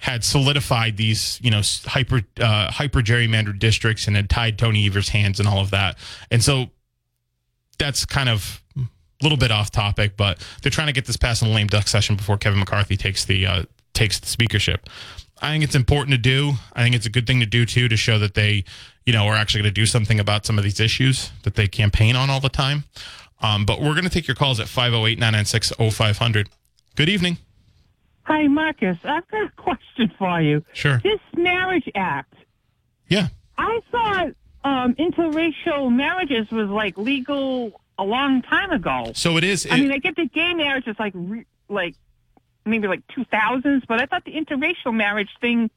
had 0.02 0.24
solidified 0.24 0.98
these, 0.98 1.40
you 1.44 1.52
know, 1.52 1.62
hyper 1.86 2.22
uh, 2.40 2.72
hyper 2.72 3.02
gerrymandered 3.02 3.60
districts 3.60 4.08
and 4.08 4.16
had 4.16 4.30
tied 4.30 4.58
Tony 4.58 4.88
Evers' 4.88 5.10
hands 5.10 5.40
and 5.40 5.48
all 5.48 5.60
of 5.60 5.70
that. 5.70 5.96
And 6.32 6.44
so 6.44 6.72
that's 7.78 8.04
kind 8.04 8.28
of 8.28 8.64
a 8.76 8.82
little 9.22 9.38
bit 9.38 9.52
off 9.52 9.70
topic, 9.70 10.18
but 10.18 10.44
they're 10.62 10.72
trying 10.72 10.88
to 10.88 10.94
get 10.94 11.06
this 11.06 11.18
passed 11.18 11.44
in 11.44 11.50
the 11.50 11.54
lame 11.54 11.68
duck 11.68 11.88
session 11.88 12.16
before 12.16 12.38
Kevin 12.38 12.58
McCarthy 12.58 12.98
takes 12.98 13.26
the 13.26 13.46
uh, 13.46 13.64
takes 13.94 14.20
the 14.20 14.26
speakership. 14.26 14.90
I 15.40 15.52
think 15.52 15.64
it's 15.64 15.76
important 15.76 16.14
to 16.14 16.18
do. 16.18 16.54
I 16.74 16.82
think 16.82 16.96
it's 16.96 17.06
a 17.06 17.10
good 17.12 17.28
thing 17.28 17.40
to 17.40 17.46
do 17.46 17.68
too 17.68 17.88
to 17.88 17.96
show 17.96 18.18
that 18.18 18.34
they, 18.34 18.64
you 19.06 19.14
know, 19.14 19.26
are 19.26 19.36
actually 19.36 19.62
going 19.62 19.74
to 19.74 19.82
do 19.82 19.86
something 19.86 20.20
about 20.20 20.48
some 20.48 20.58
of 20.58 20.64
these 20.64 20.80
issues 20.80 21.32
that 21.44 21.54
they 21.54 21.68
campaign 21.68 22.16
on 22.16 22.32
all 22.32 22.40
the 22.40 22.50
time. 22.50 22.86
Um, 23.44 23.66
but 23.66 23.80
we're 23.80 23.94
going 23.94 24.04
to 24.04 24.10
take 24.10 24.28
your 24.28 24.36
calls 24.36 24.60
at 24.60 24.68
508 24.68 25.20
996 25.20 25.74
0500. 25.96 26.50
Good 26.96 27.10
evening. 27.10 27.38
Hi, 28.32 28.48
Marcus. 28.48 28.98
I've 29.04 29.28
got 29.28 29.44
a 29.44 29.52
question 29.58 30.10
for 30.18 30.42
you. 30.42 30.64
Sure. 30.72 31.02
This 31.04 31.20
Marriage 31.36 31.90
Act, 31.96 32.34
Yeah. 33.10 33.28
I 33.58 33.82
thought 33.92 34.28
um, 34.64 34.96
interracial 34.96 35.94
marriages 35.94 36.50
was 36.50 36.70
like 36.70 36.98
legal 36.98 37.82
a 38.00 38.06
long 38.06 38.42
time 38.42 38.72
ago. 38.72 39.12
So 39.16 39.36
it 39.36 39.44
is. 39.44 39.68
I 39.70 39.78
mean, 39.82 39.92
I 39.92 39.98
get 39.98 40.16
the 40.16 40.28
gay 40.28 40.54
marriage 40.54 40.88
is 40.88 40.96
like 40.98 41.12
re- 41.14 41.46
like 41.68 41.96
maybe 42.66 42.88
like 42.88 43.06
2000s, 43.08 43.82
but 43.86 44.02
I 44.02 44.06
thought 44.06 44.24
the 44.24 44.32
interracial 44.32 44.94
marriage 44.94 45.30
thing 45.42 45.70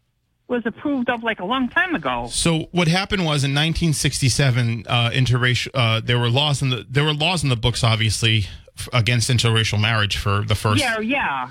was 0.46 0.62
approved 0.64 1.10
of 1.10 1.24
like 1.24 1.40
a 1.40 1.44
long 1.44 1.68
time 1.68 1.96
ago. 1.96 2.28
So 2.30 2.68
what 2.70 2.86
happened 2.86 3.22
was 3.24 3.42
in 3.42 3.50
1967, 3.50 4.84
uh, 4.86 5.10
interracial. 5.10 5.70
Uh, 5.74 6.00
there 6.04 6.20
were 6.20 6.30
laws 6.30 6.62
in 6.62 6.70
the 6.70 6.86
there 6.88 7.02
were 7.02 7.14
laws 7.14 7.42
in 7.42 7.48
the 7.48 7.56
books, 7.56 7.82
obviously, 7.82 8.46
against 8.92 9.28
interracial 9.28 9.80
marriage 9.80 10.18
for 10.18 10.44
the 10.44 10.54
first. 10.54 10.80
Yeah, 10.80 11.00
yeah. 11.00 11.50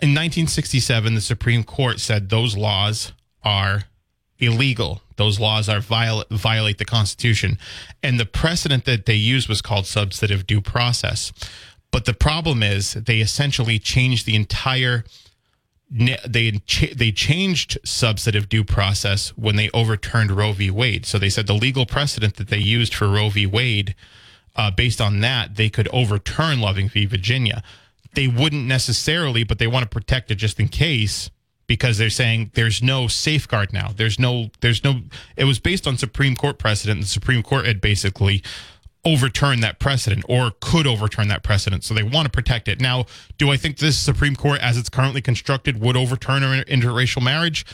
In 0.00 0.10
1967, 0.10 1.14
the 1.14 1.20
Supreme 1.20 1.64
Court 1.64 1.98
said 1.98 2.28
those 2.28 2.56
laws 2.56 3.12
are 3.42 3.84
illegal. 4.38 5.02
Those 5.16 5.40
laws 5.40 5.68
are 5.68 5.80
violate 5.80 6.28
violate 6.30 6.78
the 6.78 6.84
Constitution, 6.84 7.58
and 8.02 8.20
the 8.20 8.26
precedent 8.26 8.84
that 8.84 9.06
they 9.06 9.14
used 9.14 9.48
was 9.48 9.60
called 9.60 9.86
substantive 9.86 10.46
due 10.46 10.60
process. 10.60 11.32
But 11.90 12.04
the 12.04 12.14
problem 12.14 12.62
is 12.62 12.92
they 12.92 13.18
essentially 13.18 13.80
changed 13.80 14.24
the 14.24 14.36
entire 14.36 15.04
they 15.90 16.60
they 16.94 17.10
changed 17.10 17.78
substantive 17.84 18.48
due 18.48 18.64
process 18.64 19.30
when 19.30 19.56
they 19.56 19.70
overturned 19.70 20.30
Roe 20.30 20.52
v. 20.52 20.70
Wade. 20.70 21.06
So 21.06 21.18
they 21.18 21.30
said 21.30 21.46
the 21.46 21.54
legal 21.54 21.86
precedent 21.86 22.36
that 22.36 22.48
they 22.48 22.58
used 22.58 22.94
for 22.94 23.08
Roe 23.08 23.30
v. 23.30 23.46
Wade, 23.46 23.94
uh, 24.54 24.70
based 24.70 25.00
on 25.00 25.20
that, 25.20 25.56
they 25.56 25.70
could 25.70 25.88
overturn 25.92 26.60
Loving 26.60 26.88
v. 26.88 27.06
Virginia. 27.06 27.62
They 28.14 28.28
wouldn't 28.28 28.66
necessarily, 28.66 29.44
but 29.44 29.58
they 29.58 29.66
want 29.66 29.84
to 29.84 29.88
protect 29.88 30.30
it 30.30 30.36
just 30.36 30.58
in 30.58 30.68
case 30.68 31.30
because 31.66 31.98
they're 31.98 32.10
saying 32.10 32.50
there's 32.54 32.82
no 32.82 33.06
safeguard 33.06 33.72
now. 33.72 33.92
There's 33.94 34.18
no, 34.18 34.50
there's 34.60 34.82
no. 34.82 35.02
It 35.36 35.44
was 35.44 35.60
based 35.60 35.86
on 35.86 35.96
Supreme 35.98 36.34
Court 36.34 36.58
precedent. 36.58 37.00
The 37.00 37.06
Supreme 37.06 37.42
Court 37.42 37.66
had 37.66 37.80
basically 37.80 38.42
overturned 39.04 39.62
that 39.62 39.78
precedent 39.78 40.24
or 40.28 40.52
could 40.60 40.86
overturn 40.86 41.28
that 41.28 41.42
precedent. 41.42 41.84
So 41.84 41.94
they 41.94 42.02
want 42.02 42.26
to 42.26 42.30
protect 42.30 42.68
it. 42.68 42.80
Now, 42.80 43.04
do 43.36 43.50
I 43.50 43.56
think 43.56 43.78
this 43.78 43.96
Supreme 43.96 44.34
Court, 44.34 44.60
as 44.60 44.76
it's 44.76 44.88
currently 44.88 45.22
constructed, 45.22 45.80
would 45.80 45.96
overturn 45.96 46.42
interracial 46.42 47.22
marriage? 47.22 47.64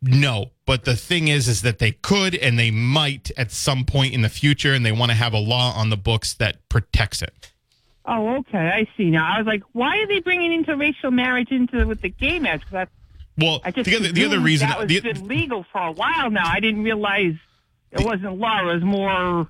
No. 0.00 0.52
But 0.66 0.84
the 0.84 0.96
thing 0.96 1.28
is, 1.28 1.48
is 1.48 1.62
that 1.62 1.78
they 1.78 1.92
could 1.92 2.34
and 2.34 2.58
they 2.58 2.70
might 2.70 3.30
at 3.36 3.50
some 3.50 3.84
point 3.84 4.14
in 4.14 4.22
the 4.22 4.28
future, 4.28 4.72
and 4.72 4.84
they 4.84 4.92
want 4.92 5.10
to 5.10 5.16
have 5.16 5.32
a 5.32 5.38
law 5.38 5.72
on 5.76 5.90
the 5.90 5.96
books 5.96 6.34
that 6.34 6.66
protects 6.68 7.20
it. 7.20 7.52
Oh, 8.06 8.36
okay. 8.40 8.58
I 8.58 8.86
see 8.96 9.10
now. 9.10 9.26
I 9.34 9.38
was 9.38 9.46
like, 9.46 9.62
why 9.72 9.98
are 9.98 10.06
they 10.06 10.20
bringing 10.20 10.62
interracial 10.64 11.12
marriage 11.12 11.50
into 11.50 11.86
with 11.86 12.02
the 12.02 12.10
gay 12.10 12.38
marriage? 12.38 12.62
'Cause 12.64 12.74
I, 12.74 12.86
Well, 13.38 13.60
I 13.64 13.70
just 13.70 13.88
the 13.88 13.96
other, 13.96 14.12
the 14.12 14.24
other 14.26 14.40
reason, 14.40 14.68
that 14.68 14.78
was 14.80 14.88
the, 14.88 15.00
been 15.00 15.26
legal 15.26 15.64
for 15.72 15.80
a 15.80 15.92
while 15.92 16.30
now. 16.30 16.46
I 16.46 16.60
didn't 16.60 16.82
realize 16.84 17.34
it 17.90 18.04
wasn't 18.04 18.38
law. 18.38 18.60
It 18.68 18.74
was 18.74 18.82
more. 18.84 19.48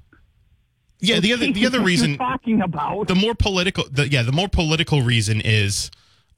yeah, 1.01 1.19
the 1.21 1.33
other, 1.33 1.51
the 1.51 1.67
other 1.67 1.81
reason, 1.93 2.17
talking 2.17 2.63
about. 2.63 3.09
the 3.09 3.15
more 3.15 3.35
political 3.35 3.85
the, 3.91 4.09
yeah 4.09 4.23
the 4.23 4.33
more 4.33 4.49
political 4.49 5.03
reason 5.03 5.41
is 5.45 5.91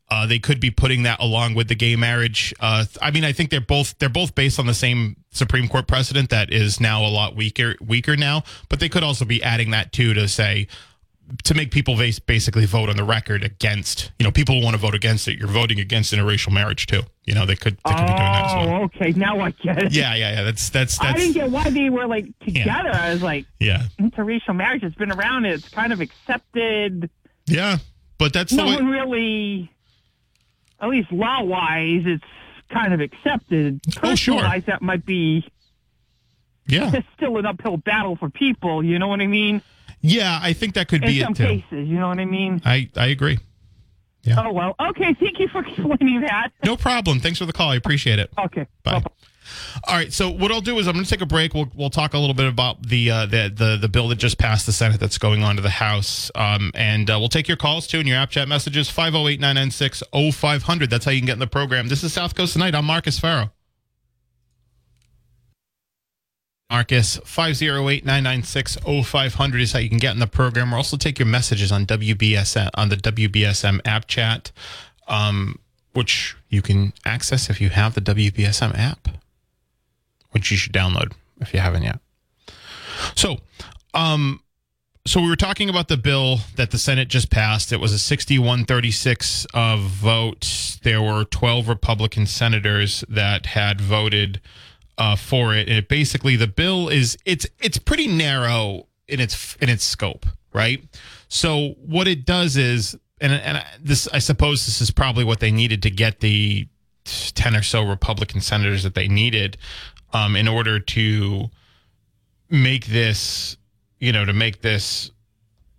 uh, 0.09 0.25
they 0.27 0.39
could 0.39 0.59
be 0.61 0.71
putting 0.71 1.03
that 1.03 1.21
along 1.21 1.55
with 1.55 1.69
the 1.69 1.75
gay 1.75 1.97
marriage 1.97 2.55
uh, 2.61 2.85
i 3.03 3.11
mean 3.11 3.25
i 3.25 3.33
think 3.33 3.51
they're 3.51 3.61
both 3.61 3.97
they're 3.99 4.09
both 4.09 4.35
based 4.37 4.59
on 4.59 4.67
the 4.67 4.75
same 4.75 5.17
supreme 5.33 5.69
court 5.69 5.87
precedent 5.89 6.31
that 6.31 6.53
is 6.53 6.81
now 6.81 7.05
a 7.05 7.09
lot 7.11 7.35
weaker 7.37 7.75
weaker 7.85 8.17
now 8.17 8.43
but 8.69 8.79
they 8.81 8.89
could 8.89 9.03
also 9.03 9.25
be 9.25 9.43
adding 9.43 9.71
that 9.73 9.93
too 9.93 10.15
to 10.15 10.27
say 10.29 10.67
to 11.45 11.55
make 11.55 11.71
people 11.73 11.97
basically 11.97 12.67
vote 12.67 12.89
on 12.89 12.97
the 12.97 13.03
record 13.05 13.43
against 13.43 14.13
you 14.19 14.25
know 14.25 14.31
people 14.31 14.63
want 14.63 14.75
to 14.75 14.79
vote 14.81 14.95
against 14.95 15.27
it 15.27 15.37
you're 15.39 15.49
voting 15.49 15.81
against 15.81 16.13
interracial 16.13 16.53
marriage 16.53 16.87
too 16.87 17.03
you 17.25 17.35
know 17.35 17.45
they 17.45 17.57
could 17.57 17.77
they 17.85 17.91
could 17.95 18.01
be 18.03 18.07
doing 18.07 18.17
that 18.17 18.47
as 18.47 18.67
well 18.67 18.77
Oh, 18.81 18.85
okay. 18.85 19.11
Now 19.13 19.41
I 19.41 19.51
get 19.51 19.83
it. 19.83 19.93
yeah 19.93 20.15
yeah 20.15 20.31
yeah 20.35 20.43
that's 20.45 20.69
that's 20.71 20.99
that's 20.99 21.15
I 21.15 21.17
didn't 21.19 21.35
get 21.35 21.51
why 21.51 21.69
they 21.71 21.91
were 21.91 22.07
like 22.07 22.27
together. 22.41 22.91
I 22.93 23.13
was 23.13 23.23
like, 23.23 23.47
yeah 23.59 23.85
interracial 23.99 24.55
marriage 24.55 24.83
has 24.83 24.95
been 24.95 25.11
around. 25.11 25.47
It's 25.47 25.69
kind 25.69 25.93
of 25.93 26.01
accepted. 26.01 27.11
yeah 27.47 27.79
but 28.19 28.33
that's 28.33 28.51
the 28.53 28.59
No 28.59 28.67
way 28.67 28.75
one 28.77 28.87
really, 28.87 29.71
at 30.81 30.89
least 30.89 31.11
law 31.13 31.43
wise, 31.43 32.03
it's 32.07 32.25
kind 32.71 32.95
of 32.95 33.01
accepted. 33.01 33.81
Oh, 34.03 34.15
sure. 34.15 34.41
That 34.43 34.81
might 34.81 35.05
be 35.05 35.45
yeah 36.69 36.93
it's 36.95 37.07
still 37.17 37.37
an 37.39 37.47
uphill 37.47 37.77
battle 37.79 38.17
for 38.17 38.31
people. 38.31 38.85
You 38.85 38.99
know 38.99 39.09
what 39.09 39.21
I 39.21 39.27
mean? 39.27 39.61
Yeah 40.07 40.39
i 40.43 40.53
think 40.53 40.75
that 40.75 40.89
could 40.89 41.03
In 41.05 41.09
be 41.09 41.21
some 41.21 41.33
it 41.33 41.37
too 41.37 41.47
cases, 41.47 41.89
you 41.89 41.99
know 41.99 42.09
what 42.09 42.19
I 42.19 42.25
mean? 42.25 42.61
i 42.65 42.89
i 42.97 43.07
agree 43.07 43.39
Yeah. 44.23 44.43
Oh 44.45 44.53
well. 44.53 44.75
Okay. 44.91 45.15
Thank 45.15 45.39
you 45.39 45.47
for 45.49 45.61
explaining 45.67 46.21
that. 46.23 46.51
No 46.65 46.77
problem. 46.77 47.21
Thanks 47.21 47.39
for 47.39 47.47
the 47.47 47.53
call. 47.53 47.71
I 47.71 47.77
appreciate 47.77 48.19
it. 48.19 48.29
Okay. 48.37 48.67
Bye. 48.83 48.95
Bye-bye. 48.95 49.11
All 49.87 49.95
right. 49.95 50.13
So 50.13 50.29
what 50.29 50.51
I'll 50.51 50.61
do 50.61 50.77
is 50.81 50.89
I'm 50.89 50.95
going 50.95 51.05
to 51.05 51.11
take 51.11 51.21
a 51.21 51.27
break. 51.27 51.55
We'll 51.55 51.71
we'll 51.77 51.91
talk 51.91 52.13
a 52.13 52.19
little 52.19 52.35
bit 52.35 52.49
about 52.49 52.83
the 52.89 53.09
uh, 53.09 53.27
the, 53.27 53.49
the 53.55 53.77
the 53.81 53.89
bill 53.89 54.09
that 54.09 54.17
just 54.17 54.37
passed 54.37 54.67
the 54.67 54.73
Senate 54.73 54.99
that's 54.99 55.17
going 55.19 55.45
on 55.45 55.55
to 55.55 55.63
the 55.63 55.71
House, 55.71 56.29
um, 56.35 56.73
and 56.75 57.09
uh, 57.09 57.19
we'll 57.21 57.29
take 57.29 57.47
your 57.47 57.57
calls 57.57 57.87
too 57.87 58.01
and 58.01 58.09
your 58.09 58.17
app 58.19 58.31
chat 58.31 58.49
messages 58.49 58.91
508-996-0500. 58.91 60.91
That's 60.91 61.05
how 61.05 61.13
you 61.13 61.21
can 61.21 61.27
get 61.27 61.35
in 61.35 61.39
the 61.39 61.47
program. 61.47 61.87
This 61.87 62.03
is 62.03 62.13
South 62.13 62.35
Coast 62.35 62.55
tonight. 62.55 62.75
I'm 62.75 62.85
Marcus 62.85 63.21
Farrow. 63.21 63.53
Marcus 66.71 67.19
508-996-0500 67.19 69.61
is 69.61 69.73
how 69.73 69.79
you 69.79 69.89
can 69.89 69.99
get 69.99 70.15
in 70.15 70.21
the 70.21 70.27
program. 70.27 70.71
We'll 70.71 70.79
also 70.79 70.97
take 70.97 71.19
your 71.19 71.27
messages 71.27 71.71
on 71.71 71.85
WBSM 71.87 72.71
on 72.75 72.89
the 72.89 72.97
WBSM 72.97 73.81
app 73.85 74.09
chat, 74.09 74.51
um, 75.07 75.61
which 75.93 76.35
you 76.49 76.63
can 76.63 76.93
access 77.05 77.51
if 77.51 77.61
you 77.61 77.69
have 77.71 77.95
the 77.95 78.01
WBSM 78.01 78.77
app 78.77 79.09
which 80.37 80.51
you 80.51 80.57
should 80.59 80.75
download 80.75 81.13
if 81.41 81.55
you 81.55 81.61
haven't 81.61 81.83
yet. 81.83 81.99
So, 83.15 83.39
um, 83.95 84.43
so 85.07 85.23
we 85.23 85.31
were 85.31 85.37
talking 85.37 85.71
about 85.71 85.89
the 85.89 85.97
bill 85.97 86.41
that 86.57 86.73
the 86.73 86.79
Senate 86.79 87.09
just 87.09 87.31
passed. 87.31 87.73
It 87.73 87.81
was 87.81 87.95
a 87.95 88.17
61-36 88.17 89.47
uh, 89.55 89.79
vote. 89.79 90.79
There 90.83 91.01
were 91.01 91.25
12 91.25 91.71
Republican 91.71 92.27
senators 92.27 93.03
that 93.09 93.47
had 93.47 93.81
voted 93.81 94.43
uh, 94.99 95.17
for 95.17 95.55
it. 95.55 95.69
And 95.69 95.79
it 95.79 95.89
basically 95.89 96.37
the 96.37 96.47
bill 96.47 96.89
is 96.89 97.17
it's 97.25 97.47
it's 97.61 97.79
pretty 97.79 98.07
narrow 98.07 98.87
in 99.09 99.21
its 99.21 99.57
in 99.57 99.69
its 99.69 99.85
scope, 99.85 100.27
right? 100.53 100.83
So 101.29 101.75
what 101.85 102.09
it 102.09 102.25
does 102.25 102.57
is, 102.57 102.97
and 103.21 103.33
and 103.33 103.65
this 103.81 104.09
I 104.13 104.19
suppose 104.19 104.67
this 104.67 104.81
is 104.81 104.91
probably 104.91 105.25
what 105.25 105.41
they 105.41 105.51
needed 105.51 105.83
to 105.83 105.91
get 105.91 106.21
the 106.21 106.69
10 107.05 107.55
or 107.55 107.63
so 107.63 107.83
Republican 107.83 108.41
senators 108.41 108.83
that 108.83 108.95
they 108.95 109.07
needed 109.07 109.57
um, 110.13 110.35
in 110.35 110.49
order 110.49 110.81
to 110.81 111.51
make 112.51 112.87
this, 112.87 113.57
you 114.01 114.13
know, 114.13 114.25
to 114.25 114.33
make 114.33 114.61
this 114.61 115.11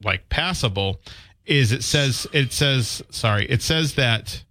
like 0.04 0.30
passable 0.30 1.02
is 1.46 1.72
it 1.72 1.84
says 1.84 2.28
it 2.34 2.52
says 2.52 3.02
sorry 3.10 3.46
it 3.50 3.64
says 3.64 3.96
that 3.96 4.44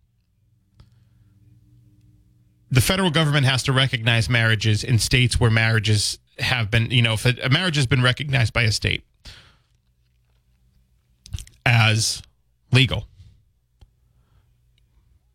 the 2.70 2.80
federal 2.80 3.10
government 3.10 3.46
has 3.46 3.62
to 3.64 3.72
recognize 3.72 4.28
marriages 4.28 4.82
in 4.82 4.98
states 4.98 5.38
where 5.38 5.50
marriages 5.50 6.18
have 6.38 6.70
been 6.70 6.90
you 6.90 7.02
know 7.02 7.14
if 7.14 7.24
a, 7.24 7.48
marriage 7.48 7.76
has 7.76 7.86
been 7.86 8.02
recognized 8.02 8.52
by 8.52 8.62
a 8.62 8.72
state 8.72 9.04
as 11.64 12.22
legal 12.72 13.06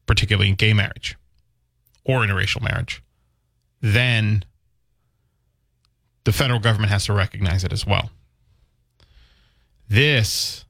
particularly 0.06 0.50
in 0.50 0.56
gay 0.56 0.74
marriage 0.74 1.17
or 2.06 2.20
interracial 2.20 2.62
marriage 2.62 3.02
then 3.82 4.44
the 6.24 6.32
federal 6.32 6.60
government 6.60 6.91
has 6.91 7.06
to 7.06 7.13
recognize 7.13 7.63
it 7.63 7.74
as 7.74 7.86
well. 7.86 8.12
This, 9.89 10.65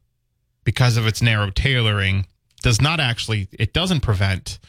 because 0.63 0.97
of 0.97 1.06
its 1.06 1.21
narrow 1.21 1.52
tailoring, 1.52 2.26
does 2.63 2.82
not 2.82 3.00
actually, 3.00 3.47
it 3.52 3.74
doesn't 3.74 4.00
prevent, 4.02 4.60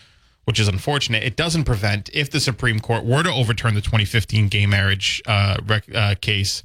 which 0.44 0.58
is 0.58 0.68
unfortunate, 0.68 1.22
it 1.22 1.36
doesn't 1.36 1.64
prevent, 1.64 2.10
if 2.12 2.30
the 2.30 2.40
Supreme 2.40 2.80
Court 2.80 3.04
were 3.04 3.22
to 3.22 3.32
overturn 3.32 3.74
the 3.74 3.80
2015 3.80 4.48
gay 4.48 4.66
marriage 4.66 5.22
uh, 5.26 5.58
rec- 5.66 5.94
uh, 5.94 6.14
case, 6.20 6.62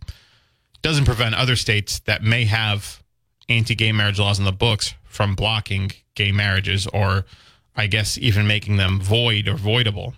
doesn't 0.81 1.05
prevent 1.05 1.35
other 1.35 1.55
states 1.55 1.99
that 1.99 2.23
may 2.23 2.45
have 2.45 3.03
anti 3.49 3.75
gay 3.75 3.91
marriage 3.91 4.19
laws 4.19 4.39
in 4.39 4.45
the 4.45 4.51
books 4.51 4.93
from 5.03 5.35
blocking 5.35 5.91
gay 6.15 6.31
marriages 6.31 6.87
or, 6.87 7.25
I 7.75 7.87
guess, 7.87 8.17
even 8.17 8.47
making 8.47 8.77
them 8.77 8.99
void 8.99 9.47
or 9.47 9.55
voidable. 9.55 10.13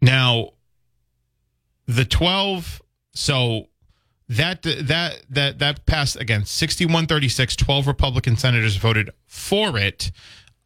Now, 0.00 0.52
the 1.86 2.04
12 2.04 2.82
so 3.14 3.68
that 4.28 4.62
that 4.62 5.24
that 5.30 5.58
that 5.58 5.86
passed 5.86 6.16
again. 6.16 6.44
6136 6.44 7.56
12 7.56 7.86
republican 7.86 8.36
senators 8.36 8.76
voted 8.76 9.10
for 9.26 9.78
it 9.78 10.12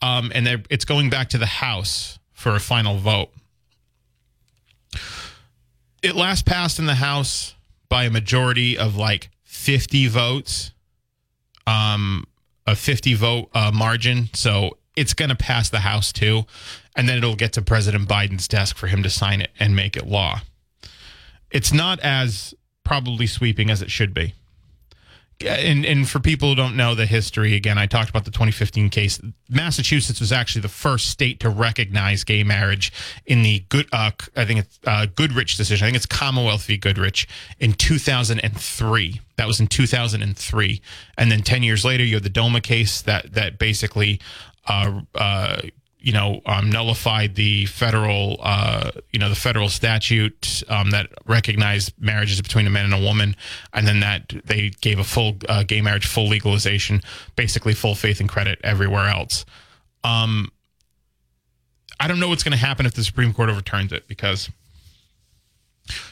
um, 0.03 0.31
and 0.35 0.67
it's 0.69 0.85
going 0.85 1.09
back 1.09 1.31
to 1.31 1.39
the 1.39 1.47
house 1.47 2.19
for 2.33 2.55
a 2.55 2.61
final 2.61 2.99
vote. 2.99 3.31
It 6.03 6.17
last 6.17 6.45
passed 6.45 6.79
in 6.79 6.87
the 6.87 6.97
house 6.97 7.55
by 7.89 8.05
a 8.05 8.11
majority 8.11 8.77
of 8.77 8.97
like 8.97 9.31
50 9.45 10.09
votes 10.09 10.73
um 11.67 12.27
a 12.67 12.77
50 12.77 13.15
vote 13.15 13.49
uh, 13.55 13.71
margin. 13.73 14.29
So 14.35 14.79
it's 14.97 15.15
going 15.15 15.31
to 15.31 15.37
pass 15.37 15.69
the 15.71 15.81
house 15.81 16.13
too. 16.13 16.45
And 16.95 17.09
then 17.09 17.19
it'll 17.19 17.37
get 17.37 17.53
to 17.55 17.63
president 17.63 18.09
biden's 18.09 18.47
desk 18.47 18.77
for 18.77 18.87
him 18.87 19.03
to 19.03 19.11
sign 19.11 19.41
it 19.41 19.51
and 19.59 19.75
make 19.75 19.97
it 19.97 20.07
law. 20.07 20.41
It's 21.51 21.73
not 21.73 22.01
as 22.01 22.55
probably 22.85 23.27
sweeping 23.27 23.71
as 23.71 23.83
it 23.83 23.91
should 23.91 24.15
be. 24.15 24.35
And 25.41 25.85
and 25.85 26.09
for 26.09 26.21
people 26.21 26.51
who 26.51 26.55
don't 26.55 26.77
know 26.77 26.95
the 26.95 27.07
history, 27.07 27.55
again, 27.55 27.77
I 27.77 27.87
talked 27.87 28.11
about 28.11 28.25
the 28.25 28.31
2015 28.31 28.91
case. 28.91 29.21
Massachusetts 29.49 30.21
was 30.21 30.31
actually 30.31 30.63
the 30.63 30.69
first 30.69 31.09
state 31.09 31.41
to 31.41 31.51
recognize 31.51 32.23
gay 32.23 32.45
marriage 32.45 32.93
in 33.27 33.43
the 33.43 33.65
good, 33.69 33.89
uh, 33.93 34.13
I 34.37 34.45
think 34.45 34.61
it's 34.61 34.79
uh, 34.87 35.07
Goodrich 35.07 35.57
decision. 35.57 35.85
I 35.85 35.89
think 35.89 35.97
it's 35.97 36.07
Commonwealth 36.07 36.67
v. 36.67 36.77
Goodrich 36.77 37.27
in 37.59 37.73
2003. 37.73 39.21
That 39.37 39.47
was 39.47 39.59
in 39.59 39.67
2003, 39.67 40.83
and 41.19 41.33
then 41.33 41.43
10 41.43 41.63
years 41.63 41.85
later, 41.85 42.05
you 42.05 42.15
had 42.15 42.23
the 42.23 42.31
Doma 42.31 42.63
case 42.63 43.03
that 43.03 43.33
that 43.33 43.59
basically 43.59 44.21
uh, 44.69 45.01
uh, 45.15 45.63
you 46.03 46.13
know, 46.13 46.41
um, 46.47 46.69
nullified 46.69 47.37
the 47.37 47.67
federal, 47.67 48.37
uh, 48.43 48.91
you 49.13 49.19
know, 49.19 49.29
the 49.29 49.37
federal 49.37 49.69
statute 49.69 50.63
um, 50.69 50.91
that 50.91 51.09
recognized 51.27 51.93
marriages 51.99 52.43
between 52.43 52.67
a 52.67 52.71
man 52.71 52.85
and 52.85 52.95
a 52.95 53.01
woman, 53.01 53.37
and 53.73 53.87
then 53.87 54.01
that 54.01 54.33
they 54.45 54.71
gave 54.81 54.99
a 54.99 55.05
full 55.05 55.37
uh, 55.49 55.63
gay 55.63 55.81
marriage 55.81 56.07
full 56.07 56.29
legalization, 56.29 57.01
basically 57.37 57.73
full 57.73 57.95
faith 57.95 58.19
and 58.21 58.29
credit 58.29 58.59
everywhere 58.65 59.09
else. 59.09 59.45
Um, 60.03 60.51
I 62.01 62.09
don't 62.09 62.19
know 62.19 62.29
what's 62.29 62.43
going 62.43 62.53
to 62.53 62.59
happen 62.59 62.85
if 62.85 62.95
the 62.95 63.05
Supreme 63.05 63.33
Court 63.33 63.49
overturns 63.49 63.93
it 63.93 64.09
because 64.09 64.51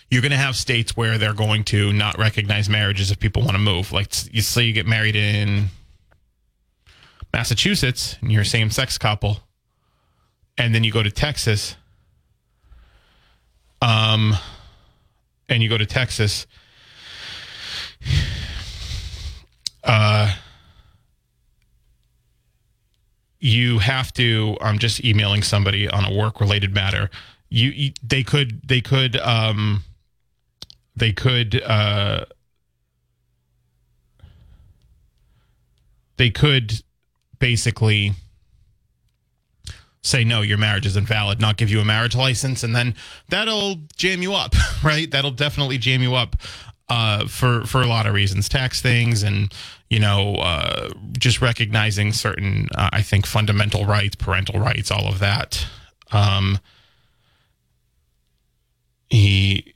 you're 0.09 0.23
going 0.23 0.31
to 0.31 0.39
have 0.39 0.55
states 0.55 0.97
where 0.97 1.19
they're 1.19 1.35
going 1.35 1.65
to 1.65 1.93
not 1.93 2.17
recognize 2.17 2.69
marriages 2.69 3.11
if 3.11 3.19
people 3.19 3.43
want 3.43 3.55
to 3.55 3.59
move. 3.59 3.91
Like 3.91 4.33
you 4.33 4.41
say, 4.41 4.63
you 4.63 4.73
get 4.73 4.87
married 4.87 5.17
in 5.17 5.67
Massachusetts 7.33 8.17
and 8.21 8.31
you're 8.31 8.43
a 8.43 8.47
same 8.47 8.71
sex 8.71 8.97
couple 8.97 9.41
and 10.59 10.75
then 10.75 10.85
you 10.85 10.93
go 10.93 11.03
to 11.03 11.11
Texas, 11.11 11.77
um, 13.83 14.35
and 15.49 15.63
you 15.63 15.69
go 15.69 15.79
to 15.79 15.87
Texas, 15.87 16.47
uh, 19.85 20.35
you 23.39 23.79
have 23.79 24.13
to. 24.15 24.57
I'm 24.61 24.79
just 24.79 25.03
emailing 25.05 25.43
somebody 25.43 25.89
on 25.89 26.05
a 26.05 26.15
work 26.15 26.41
related 26.41 26.75
matter. 26.75 27.11
You, 27.49 27.71
you, 27.71 27.93
they 28.03 28.23
could, 28.23 28.69
they 28.69 28.81
could, 28.81 29.17
um, 29.17 29.83
they 30.95 31.13
could, 31.13 31.61
uh, 31.63 32.27
they 36.17 36.31
could 36.31 36.83
basically 37.39 38.13
say 40.03 40.25
no 40.25 40.41
your 40.41 40.59
marriage 40.59 40.87
is 40.87 40.97
invalid 40.97 41.41
not 41.41 41.57
give 41.57 41.69
you 41.71 41.81
a 41.81 41.85
marriage 41.85 42.17
license 42.17 42.63
and 42.63 42.75
then 42.75 42.95
that'll 43.29 43.77
jam 43.97 44.23
you 44.23 44.35
up 44.35 44.55
right? 44.85 45.11
That'll 45.11 45.31
definitely 45.31 45.79
jam 45.79 46.03
you 46.03 46.15
up 46.15 46.37
uh, 46.89 47.27
for 47.27 47.65
for 47.67 47.83
a 47.83 47.87
lot 47.87 48.07
of 48.07 48.15
reasons. 48.15 48.49
Tax 48.49 48.81
things 48.83 49.23
and 49.23 49.53
you 49.89 49.99
know 49.99 50.35
uh, 50.37 50.91
just 51.13 51.41
recognizing 51.41 52.13
certain 52.13 52.69
uh, 52.75 52.91
i 52.93 53.03
think 53.03 53.27
fundamental 53.27 53.85
rights 53.85 54.17
parental 54.17 54.61
rights 54.61 54.91
all 54.91 55.07
of 55.07 55.19
that. 55.21 55.67
Um, 56.13 56.59
he 59.09 59.75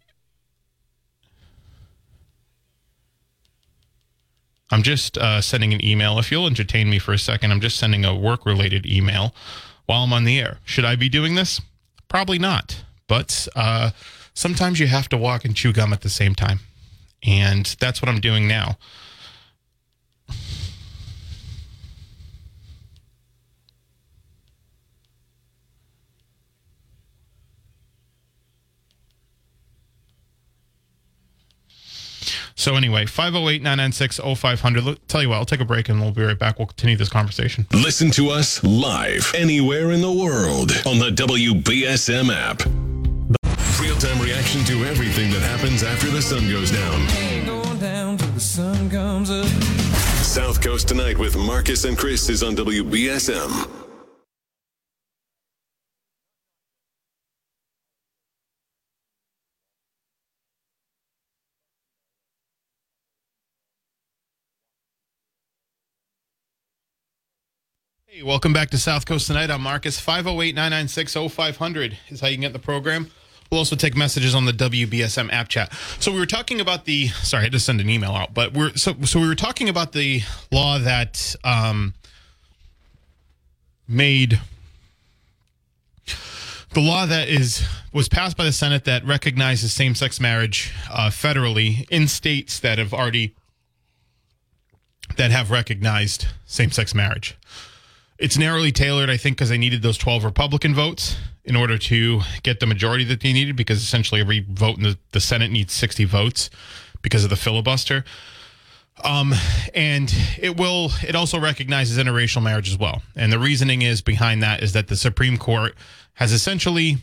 I'm 4.70 4.82
just 4.82 5.16
uh, 5.18 5.40
sending 5.40 5.72
an 5.72 5.84
email. 5.84 6.18
If 6.18 6.32
you'll 6.32 6.46
entertain 6.46 6.90
me 6.90 6.98
for 6.98 7.12
a 7.12 7.18
second, 7.18 7.52
I'm 7.52 7.60
just 7.60 7.76
sending 7.76 8.04
a 8.04 8.12
work 8.12 8.44
related 8.44 8.86
email 8.86 9.32
while 9.86 10.04
I'm 10.04 10.12
on 10.12 10.24
the 10.24 10.38
air. 10.38 10.58
Should 10.64 10.84
I 10.84 10.96
be 10.96 11.08
doing 11.08 11.34
this? 11.34 11.60
Probably 12.08 12.38
not. 12.38 12.84
But 13.08 13.48
uh, 13.54 13.90
sometimes 14.34 14.80
you 14.80 14.86
have 14.86 15.08
to 15.10 15.16
walk 15.16 15.44
and 15.44 15.54
chew 15.54 15.72
gum 15.72 15.92
at 15.92 16.02
the 16.02 16.10
same 16.10 16.34
time. 16.34 16.60
And 17.22 17.74
that's 17.80 18.02
what 18.02 18.08
I'm 18.08 18.20
doing 18.20 18.46
now. 18.46 18.78
So 32.56 32.76
anyway, 32.76 33.04
508-996-0500. 33.06 34.98
Tell 35.08 35.22
you 35.22 35.28
what, 35.28 35.36
I'll 35.36 35.44
take 35.44 35.60
a 35.60 35.64
break 35.64 35.88
and 35.88 36.00
we'll 36.00 36.12
be 36.12 36.22
right 36.22 36.38
back. 36.38 36.58
We'll 36.58 36.66
continue 36.66 36.96
this 36.96 37.08
conversation. 37.08 37.66
Listen 37.72 38.10
to 38.12 38.30
us 38.30 38.62
live 38.62 39.32
anywhere 39.34 39.90
in 39.90 40.00
the 40.00 40.12
world 40.12 40.72
on 40.86 40.98
the 40.98 41.10
WBSM 41.10 42.32
app. 42.32 42.62
Real 43.80 43.96
time 43.96 44.20
reaction 44.20 44.64
to 44.64 44.84
everything 44.84 45.30
that 45.32 45.42
happens 45.42 45.82
after 45.82 46.08
the 46.08 46.22
sun 46.22 46.48
goes 46.48 46.70
down. 46.70 47.06
Going 47.44 47.78
down 47.78 48.16
till 48.16 48.28
the 48.28 48.40
sun 48.40 48.88
comes 48.88 49.30
up. 49.30 49.46
South 50.24 50.62
Coast 50.62 50.88
Tonight 50.88 51.18
with 51.18 51.36
Marcus 51.36 51.84
and 51.84 51.98
Chris 51.98 52.28
is 52.28 52.42
on 52.42 52.54
WBSM. 52.56 53.83
Hey, 68.14 68.22
welcome 68.22 68.52
back 68.52 68.70
to 68.70 68.78
South 68.78 69.06
Coast 69.06 69.26
Tonight. 69.26 69.50
I'm 69.50 69.62
Marcus. 69.62 69.98
508 69.98 70.54
996 70.54 71.32
0500 71.34 71.98
is 72.10 72.20
how 72.20 72.28
you 72.28 72.36
can 72.36 72.42
get 72.42 72.52
the 72.52 72.60
program. 72.60 73.10
We'll 73.50 73.58
also 73.58 73.74
take 73.74 73.96
messages 73.96 74.36
on 74.36 74.44
the 74.44 74.52
WBSM 74.52 75.32
app 75.32 75.48
chat. 75.48 75.72
So 75.98 76.12
we 76.12 76.20
were 76.20 76.26
talking 76.26 76.60
about 76.60 76.84
the 76.84 77.08
sorry, 77.08 77.40
I 77.40 77.44
had 77.46 77.52
to 77.52 77.58
send 77.58 77.80
an 77.80 77.90
email 77.90 78.12
out, 78.12 78.32
but 78.32 78.52
we're 78.52 78.72
so 78.76 78.94
so 79.02 79.18
we 79.18 79.26
were 79.26 79.34
talking 79.34 79.68
about 79.68 79.90
the 79.90 80.22
law 80.52 80.78
that 80.78 81.34
um 81.42 81.94
made 83.88 84.40
the 86.72 86.80
law 86.80 87.06
that 87.06 87.28
is 87.28 87.66
was 87.92 88.08
passed 88.08 88.36
by 88.36 88.44
the 88.44 88.52
Senate 88.52 88.84
that 88.84 89.04
recognizes 89.04 89.72
same-sex 89.72 90.20
marriage 90.20 90.72
uh, 90.88 91.10
federally 91.10 91.84
in 91.90 92.06
states 92.06 92.60
that 92.60 92.78
have 92.78 92.94
already 92.94 93.34
that 95.16 95.32
have 95.32 95.50
recognized 95.50 96.26
same-sex 96.46 96.94
marriage. 96.94 97.36
It's 98.18 98.38
narrowly 98.38 98.70
tailored, 98.70 99.10
I 99.10 99.16
think, 99.16 99.36
because 99.36 99.48
they 99.48 99.58
needed 99.58 99.82
those 99.82 99.98
12 99.98 100.24
Republican 100.24 100.74
votes 100.74 101.16
in 101.44 101.56
order 101.56 101.76
to 101.76 102.20
get 102.42 102.60
the 102.60 102.66
majority 102.66 103.04
that 103.04 103.20
they 103.20 103.32
needed, 103.32 103.56
because 103.56 103.82
essentially 103.82 104.20
every 104.20 104.46
vote 104.48 104.76
in 104.76 104.84
the, 104.84 104.98
the 105.12 105.20
Senate 105.20 105.50
needs 105.50 105.72
60 105.72 106.04
votes 106.04 106.48
because 107.02 107.24
of 107.24 107.30
the 107.30 107.36
filibuster. 107.36 108.04
Um, 109.02 109.34
and 109.74 110.14
it 110.38 110.56
will, 110.56 110.90
it 111.06 111.16
also 111.16 111.38
recognizes 111.40 111.98
interracial 111.98 112.42
marriage 112.42 112.70
as 112.70 112.78
well. 112.78 113.02
And 113.16 113.32
the 113.32 113.38
reasoning 113.38 113.82
is 113.82 114.00
behind 114.00 114.42
that 114.42 114.62
is 114.62 114.72
that 114.72 114.88
the 114.88 114.96
Supreme 114.96 115.36
Court 115.36 115.74
has 116.14 116.32
essentially 116.32 116.98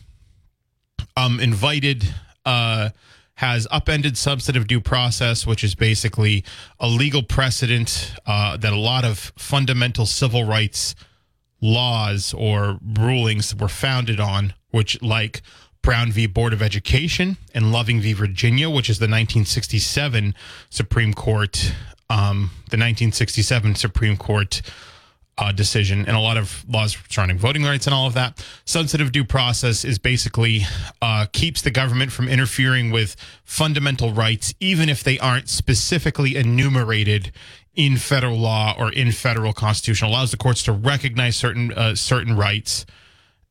um, 1.16 1.38
invited, 1.38 2.14
uh, 2.46 2.90
has 3.36 3.66
upended 3.70 4.16
substantive 4.16 4.66
due 4.66 4.80
process, 4.80 5.46
which 5.46 5.64
is 5.64 5.74
basically 5.74 6.44
a 6.78 6.86
legal 6.86 7.22
precedent 7.22 8.14
uh, 8.26 8.56
that 8.56 8.72
a 8.72 8.78
lot 8.78 9.04
of 9.04 9.32
fundamental 9.36 10.06
civil 10.06 10.44
rights 10.44 10.94
laws 11.60 12.34
or 12.34 12.78
rulings 12.98 13.54
were 13.54 13.68
founded 13.68 14.20
on, 14.20 14.52
which 14.70 15.00
like 15.00 15.42
Brown 15.80 16.12
v. 16.12 16.26
Board 16.26 16.52
of 16.52 16.62
Education 16.62 17.36
and 17.54 17.72
Loving 17.72 18.00
v. 18.00 18.12
Virginia, 18.12 18.68
which 18.68 18.90
is 18.90 18.98
the 18.98 19.04
1967 19.04 20.34
Supreme 20.70 21.14
Court, 21.14 21.72
um, 22.10 22.50
the 22.70 22.76
1967 22.76 23.74
Supreme 23.74 24.16
Court 24.16 24.62
uh, 25.38 25.52
decision, 25.52 26.04
and 26.06 26.16
a 26.16 26.20
lot 26.20 26.36
of 26.36 26.64
laws 26.68 26.96
surrounding 27.08 27.38
voting 27.38 27.64
rights 27.64 27.86
and 27.86 27.94
all 27.94 28.06
of 28.06 28.14
that. 28.14 28.44
Substantive 28.64 29.12
due 29.12 29.24
process 29.24 29.84
is 29.84 29.98
basically 29.98 30.62
uh, 31.00 31.26
keeps 31.32 31.62
the 31.62 31.70
government 31.70 32.12
from 32.12 32.28
interfering 32.28 32.90
with 32.90 33.16
fundamental 33.44 34.12
rights, 34.12 34.54
even 34.60 34.88
if 34.88 35.02
they 35.02 35.18
aren't 35.18 35.48
specifically 35.48 36.36
enumerated 36.36 37.32
in 37.74 37.96
federal 37.96 38.38
law 38.38 38.74
or 38.78 38.92
in 38.92 39.10
federal 39.12 39.52
constitution. 39.52 40.06
Allows 40.06 40.30
the 40.30 40.36
courts 40.36 40.62
to 40.64 40.72
recognize 40.72 41.36
certain 41.36 41.72
uh, 41.72 41.94
certain 41.94 42.36
rights 42.36 42.84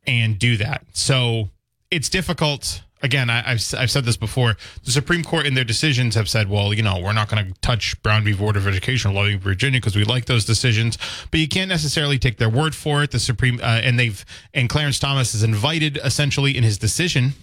and 0.06 0.38
do 0.38 0.58
that. 0.58 0.86
So 0.94 1.50
it's 1.90 2.10
difficult 2.10 2.84
again, 3.04 3.30
I, 3.30 3.42
have 3.42 3.74
I've 3.78 3.92
said 3.92 4.06
this 4.06 4.18
before. 4.18 4.58
The 4.84 4.92
Supreme 4.92 5.24
Court 5.24 5.46
in 5.46 5.54
their 5.54 5.64
decisions 5.64 6.16
have 6.16 6.30
said, 6.30 6.50
well, 6.50 6.74
you 6.74 6.84
know, 6.84 7.00
we're 7.00 7.14
not 7.14 7.30
going 7.30 7.46
to 7.46 7.60
touch 7.62 8.02
Brown 8.04 8.24
v. 8.24 8.34
Board 8.34 8.58
of 8.58 8.68
Education, 8.68 9.14
Loving 9.14 9.40
Virginia, 9.40 9.80
because 9.80 9.96
we 9.96 10.04
like 10.04 10.26
those 10.26 10.46
decisions. 10.46 10.98
But 11.30 11.40
you 11.40 11.48
can't 11.48 11.70
necessarily 11.70 12.20
take 12.20 12.38
their 12.38 12.50
word 12.50 12.76
for 12.76 13.04
it. 13.04 13.12
The 13.12 13.20
Supreme 13.20 13.60
uh, 13.62 13.82
and 13.84 14.00
they've 14.00 14.24
and 14.54 14.70
Clarence 14.70 15.00
Thomas 15.00 15.34
is 15.34 15.44
invited 15.44 16.00
essentially 16.04 16.58
in 16.58 16.64
his 16.64 16.78
decision 16.78 17.34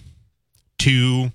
to 0.79 1.31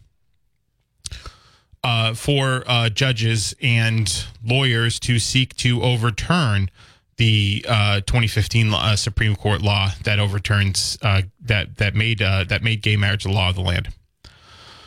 uh, 1.83 2.15
for 2.15 2.65
uh, 2.67 2.89
judges 2.89 3.55
and 3.63 4.27
lawyers 4.45 4.99
to 5.01 5.19
seek 5.19 5.55
to 5.57 5.83
overturn 5.83 6.71
the 7.17 7.65
uh, 7.69 8.01
2015 8.01 8.73
uh, 8.73 8.97
Supreme 8.97 9.37
Court 9.37 9.63
law 9.63 9.91
that 10.05 10.19
overturns 10.19 10.99
uh, 11.03 11.23
that 11.43 11.77
that 11.77 11.95
made 11.95 12.23
uh, 12.23 12.45
that 12.45 12.63
made 12.63 12.83
gay 12.83 12.97
marriage 12.97 13.25
the 13.25 13.31
law 13.31 13.51
of 13.51 13.55
the 13.55 13.61
land. 13.61 13.89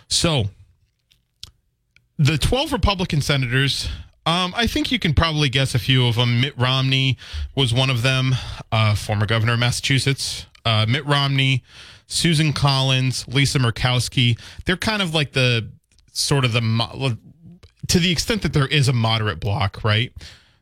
So, 0.08 0.46
the 2.18 2.38
12 2.38 2.74
Republican 2.74 3.22
senators. 3.22 3.90
Um, 4.26 4.54
I 4.58 4.68
think 4.68 4.92
you 4.92 5.00
can 5.00 5.14
probably 5.14 5.48
guess 5.48 5.74
a 5.74 5.80
few 5.80 6.06
of 6.06 6.16
them. 6.16 6.42
Mitt 6.42 6.58
Romney 6.58 7.18
was 7.56 7.74
one 7.74 7.90
of 7.90 8.02
them, 8.02 8.36
former 8.98 9.26
governor 9.26 9.54
of 9.54 9.60
Massachusetts. 9.60 10.46
Mitt 10.66 11.06
Romney, 11.06 11.64
Susan 12.08 12.54
Collins, 12.54 13.26
Lisa 13.28 13.60
Murkowski. 13.60 14.38
They're 14.66 14.76
kind 14.76 15.02
of 15.02 15.14
like 15.14 15.34
the 15.34 15.70
sort 16.12 16.46
of 16.46 16.54
the 16.54 17.18
to 17.88 18.00
the 18.00 18.12
extent 18.12 18.42
that 18.42 18.54
there 18.54 18.68
is 18.68 18.88
a 18.88 18.94
moderate 18.94 19.40
block, 19.40 19.84
right? 19.84 20.12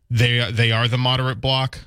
They 0.10 0.52
they 0.52 0.72
are 0.72 0.88
the 0.88 0.98
moderate 0.98 1.42
block. 1.42 1.80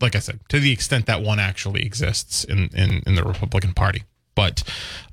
Like 0.00 0.14
I 0.14 0.20
said, 0.20 0.40
to 0.50 0.60
the 0.60 0.70
extent 0.70 1.06
that 1.06 1.22
one 1.22 1.40
actually 1.40 1.84
exists 1.84 2.44
in 2.44 2.70
in, 2.74 3.02
in 3.06 3.14
the 3.14 3.24
Republican 3.24 3.74
Party, 3.74 4.04
but 4.38 4.62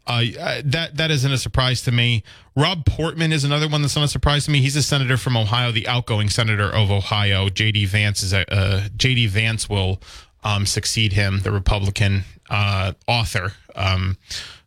uh, 0.06 0.24
that 0.64 0.98
that 0.98 1.10
isn't 1.10 1.32
a 1.32 1.38
surprise 1.40 1.82
to 1.82 1.92
me. 1.92 2.22
Rob 2.56 2.86
Portman 2.86 3.34
is 3.34 3.44
another 3.44 3.68
one 3.68 3.82
that's 3.82 3.96
not 3.96 4.06
a 4.06 4.08
surprise 4.08 4.46
to 4.46 4.52
me. 4.52 4.62
He's 4.62 4.76
a 4.76 4.84
senator 4.84 5.18
from 5.18 5.36
Ohio, 5.36 5.72
the 5.72 5.88
outgoing 5.88 6.30
senator 6.30 6.70
of 6.70 6.92
Ohio. 6.92 7.50
J.D. 7.50 7.86
Vance 7.86 8.22
is 8.22 8.34
a 8.34 8.46
uh, 8.54 8.84
J.D. 8.96 9.26
Vance 9.26 9.68
will 9.68 10.00
um, 10.44 10.68
succeed 10.68 11.14
him, 11.14 11.40
the 11.40 11.52
Republican 11.52 12.24
uh, 12.52 12.94
author. 13.08 13.54
Um, 13.74 14.18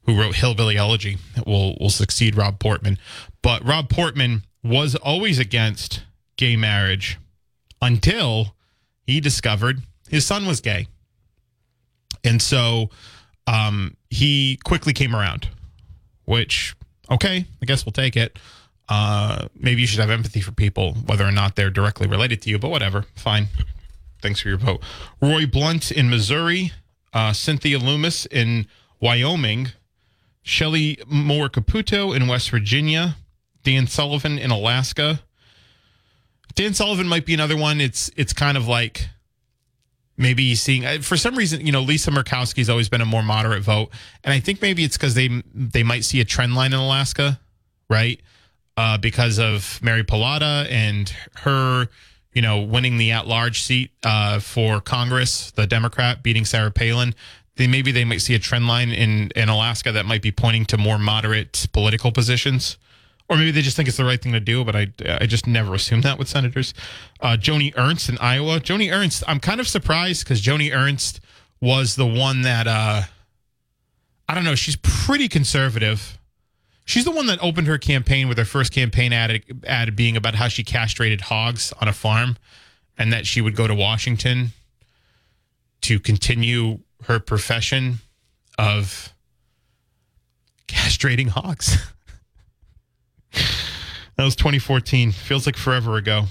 who 0.06 0.18
wrote 0.18 0.34
Hillbilly 0.34 0.76
Elegy, 0.76 1.18
will 1.46 1.76
will 1.78 1.90
succeed 1.90 2.36
Rob 2.36 2.58
Portman. 2.58 2.98
But 3.40 3.64
Rob 3.64 3.88
Portman 3.88 4.42
was 4.64 4.96
always 4.96 5.38
against 5.38 6.02
gay 6.36 6.56
marriage 6.56 7.16
until 7.80 8.56
he 9.06 9.20
discovered 9.20 9.82
his 10.08 10.26
son 10.26 10.46
was 10.46 10.60
gay. 10.60 10.88
And 12.24 12.42
so 12.42 12.90
um, 13.46 13.96
he 14.10 14.58
quickly 14.64 14.92
came 14.92 15.14
around, 15.14 15.48
which, 16.24 16.74
okay, 17.10 17.46
I 17.62 17.66
guess 17.66 17.84
we'll 17.84 17.92
take 17.92 18.16
it. 18.16 18.38
Uh, 18.88 19.48
maybe 19.54 19.82
you 19.82 19.86
should 19.86 20.00
have 20.00 20.10
empathy 20.10 20.40
for 20.40 20.52
people, 20.52 20.94
whether 21.06 21.26
or 21.26 21.32
not 21.32 21.56
they're 21.56 21.70
directly 21.70 22.06
related 22.06 22.40
to 22.42 22.50
you, 22.50 22.58
but 22.58 22.70
whatever. 22.70 23.04
Fine. 23.14 23.48
Thanks 24.22 24.40
for 24.40 24.48
your 24.48 24.58
vote. 24.58 24.82
Roy 25.20 25.46
Blunt 25.46 25.90
in 25.90 26.08
Missouri, 26.10 26.72
uh, 27.12 27.32
Cynthia 27.32 27.78
Lummis 27.78 28.26
in 28.26 28.66
Wyoming, 29.00 29.68
Shelley 30.42 30.98
Moore 31.06 31.48
Capito 31.48 32.12
in 32.12 32.26
West 32.26 32.50
Virginia, 32.50 33.16
Dan 33.62 33.86
Sullivan 33.86 34.38
in 34.38 34.50
Alaska. 34.50 35.20
Dan 36.54 36.74
Sullivan 36.74 37.06
might 37.06 37.26
be 37.26 37.34
another 37.34 37.56
one. 37.56 37.80
It's 37.80 38.10
it's 38.16 38.32
kind 38.32 38.56
of 38.56 38.66
like 38.66 39.08
maybe 40.18 40.54
seeing 40.54 41.00
for 41.02 41.16
some 41.16 41.36
reason, 41.36 41.64
you 41.64 41.72
know, 41.72 41.80
Lisa 41.80 42.10
Murkowski's 42.10 42.68
always 42.68 42.88
been 42.88 43.00
a 43.00 43.06
more 43.06 43.22
moderate 43.22 43.62
vote, 43.62 43.90
and 44.24 44.34
I 44.34 44.40
think 44.40 44.60
maybe 44.60 44.84
it's 44.84 44.96
because 44.96 45.14
they 45.14 45.42
they 45.54 45.82
might 45.82 46.04
see 46.04 46.20
a 46.20 46.24
trend 46.24 46.54
line 46.54 46.72
in 46.72 46.78
Alaska, 46.78 47.40
right? 47.88 48.20
Uh, 48.76 48.98
because 48.98 49.38
of 49.38 49.80
Mary 49.82 50.04
Peltola 50.04 50.70
and 50.70 51.12
her, 51.36 51.88
you 52.32 52.42
know, 52.42 52.60
winning 52.60 52.96
the 52.96 53.10
at-large 53.10 53.60
seat 53.62 53.90
uh, 54.04 54.38
for 54.38 54.80
Congress, 54.80 55.50
the 55.50 55.66
Democrat 55.66 56.22
beating 56.22 56.44
Sarah 56.44 56.70
Palin 56.70 57.14
they 57.58 57.66
maybe 57.66 57.92
they 57.92 58.04
might 58.04 58.22
see 58.22 58.34
a 58.34 58.38
trend 58.38 58.66
line 58.66 58.90
in 58.90 59.30
in 59.36 59.48
Alaska 59.50 59.92
that 59.92 60.06
might 60.06 60.22
be 60.22 60.32
pointing 60.32 60.64
to 60.66 60.78
more 60.78 60.98
moderate 60.98 61.66
political 61.72 62.10
positions. 62.10 62.78
Or 63.28 63.36
maybe 63.36 63.50
they 63.50 63.60
just 63.60 63.76
think 63.76 63.88
it's 63.88 63.98
the 63.98 64.04
right 64.04 64.20
thing 64.20 64.32
to 64.32 64.40
do, 64.40 64.64
but 64.64 64.74
I, 64.74 64.88
I 65.06 65.26
just 65.26 65.46
never 65.46 65.74
assume 65.74 66.00
that 66.00 66.18
with 66.18 66.28
senators. 66.28 66.72
Uh, 67.20 67.36
Joni 67.38 67.74
Ernst 67.76 68.08
in 68.08 68.16
Iowa. 68.18 68.58
Joni 68.58 68.90
Ernst, 68.90 69.22
I'm 69.28 69.38
kind 69.38 69.60
of 69.60 69.68
surprised 69.68 70.24
because 70.24 70.40
Joni 70.40 70.74
Ernst 70.74 71.20
was 71.60 71.96
the 71.96 72.06
one 72.06 72.42
that, 72.42 72.66
uh, 72.66 73.02
I 74.28 74.34
don't 74.34 74.44
know, 74.44 74.54
she's 74.54 74.76
pretty 74.76 75.28
conservative. 75.28 76.18
She's 76.86 77.04
the 77.04 77.10
one 77.10 77.26
that 77.26 77.38
opened 77.42 77.66
her 77.66 77.76
campaign 77.76 78.28
with 78.28 78.38
her 78.38 78.46
first 78.46 78.72
campaign 78.72 79.12
ad, 79.12 79.42
ad 79.66 79.94
being 79.94 80.16
about 80.16 80.34
how 80.34 80.48
she 80.48 80.64
castrated 80.64 81.22
hogs 81.22 81.70
on 81.82 81.88
a 81.88 81.92
farm 81.92 82.38
and 82.96 83.12
that 83.12 83.26
she 83.26 83.42
would 83.42 83.54
go 83.54 83.66
to 83.66 83.74
Washington 83.74 84.52
to 85.82 86.00
continue 86.00 86.78
her 87.04 87.20
profession 87.20 87.98
of 88.58 89.12
castrating 90.66 91.28
hogs. 91.28 91.76
that 94.18 94.24
was 94.24 94.34
2014. 94.36 95.12
Feels 95.12 95.46
like 95.46 95.56
forever 95.56 95.96
ago. 95.96 96.24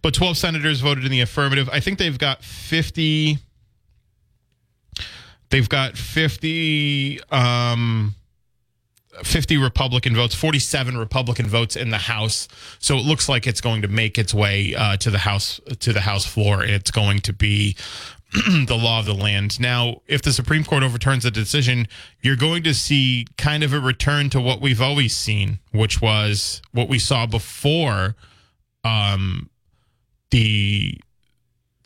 But 0.00 0.14
12 0.14 0.36
senators 0.36 0.80
voted 0.80 1.04
in 1.04 1.10
the 1.10 1.20
affirmative. 1.20 1.68
I 1.72 1.80
think 1.80 1.98
they've 1.98 2.18
got 2.18 2.42
50. 2.44 3.38
They've 5.50 5.68
got 5.68 5.98
50. 5.98 7.20
Um, 7.32 8.14
50 9.22 9.58
Republican 9.58 10.14
votes, 10.16 10.34
47 10.34 10.96
Republican 10.96 11.46
votes 11.46 11.76
in 11.76 11.90
the 11.90 11.98
House. 11.98 12.48
So 12.80 12.96
it 12.96 13.04
looks 13.04 13.28
like 13.28 13.46
it's 13.46 13.60
going 13.60 13.82
to 13.82 13.88
make 13.88 14.18
its 14.18 14.34
way 14.34 14.74
uh, 14.74 14.96
to 14.98 15.10
the 15.10 15.18
House 15.18 15.60
to 15.80 15.92
the 15.92 16.00
House 16.00 16.26
floor. 16.26 16.64
It's 16.64 16.90
going 16.90 17.20
to 17.20 17.32
be 17.32 17.76
the 18.66 18.76
law 18.76 18.98
of 18.98 19.06
the 19.06 19.14
land. 19.14 19.60
Now, 19.60 20.00
if 20.08 20.20
the 20.20 20.32
Supreme 20.32 20.64
Court 20.64 20.82
overturns 20.82 21.22
the 21.22 21.30
decision, 21.30 21.86
you're 22.20 22.34
going 22.36 22.64
to 22.64 22.74
see 22.74 23.26
kind 23.38 23.62
of 23.62 23.72
a 23.72 23.78
return 23.78 24.28
to 24.30 24.40
what 24.40 24.60
we've 24.60 24.82
always 24.82 25.16
seen, 25.16 25.60
which 25.70 26.02
was 26.02 26.60
what 26.72 26.88
we 26.88 26.98
saw 26.98 27.26
before 27.26 28.16
um, 28.82 29.50
the 30.30 30.98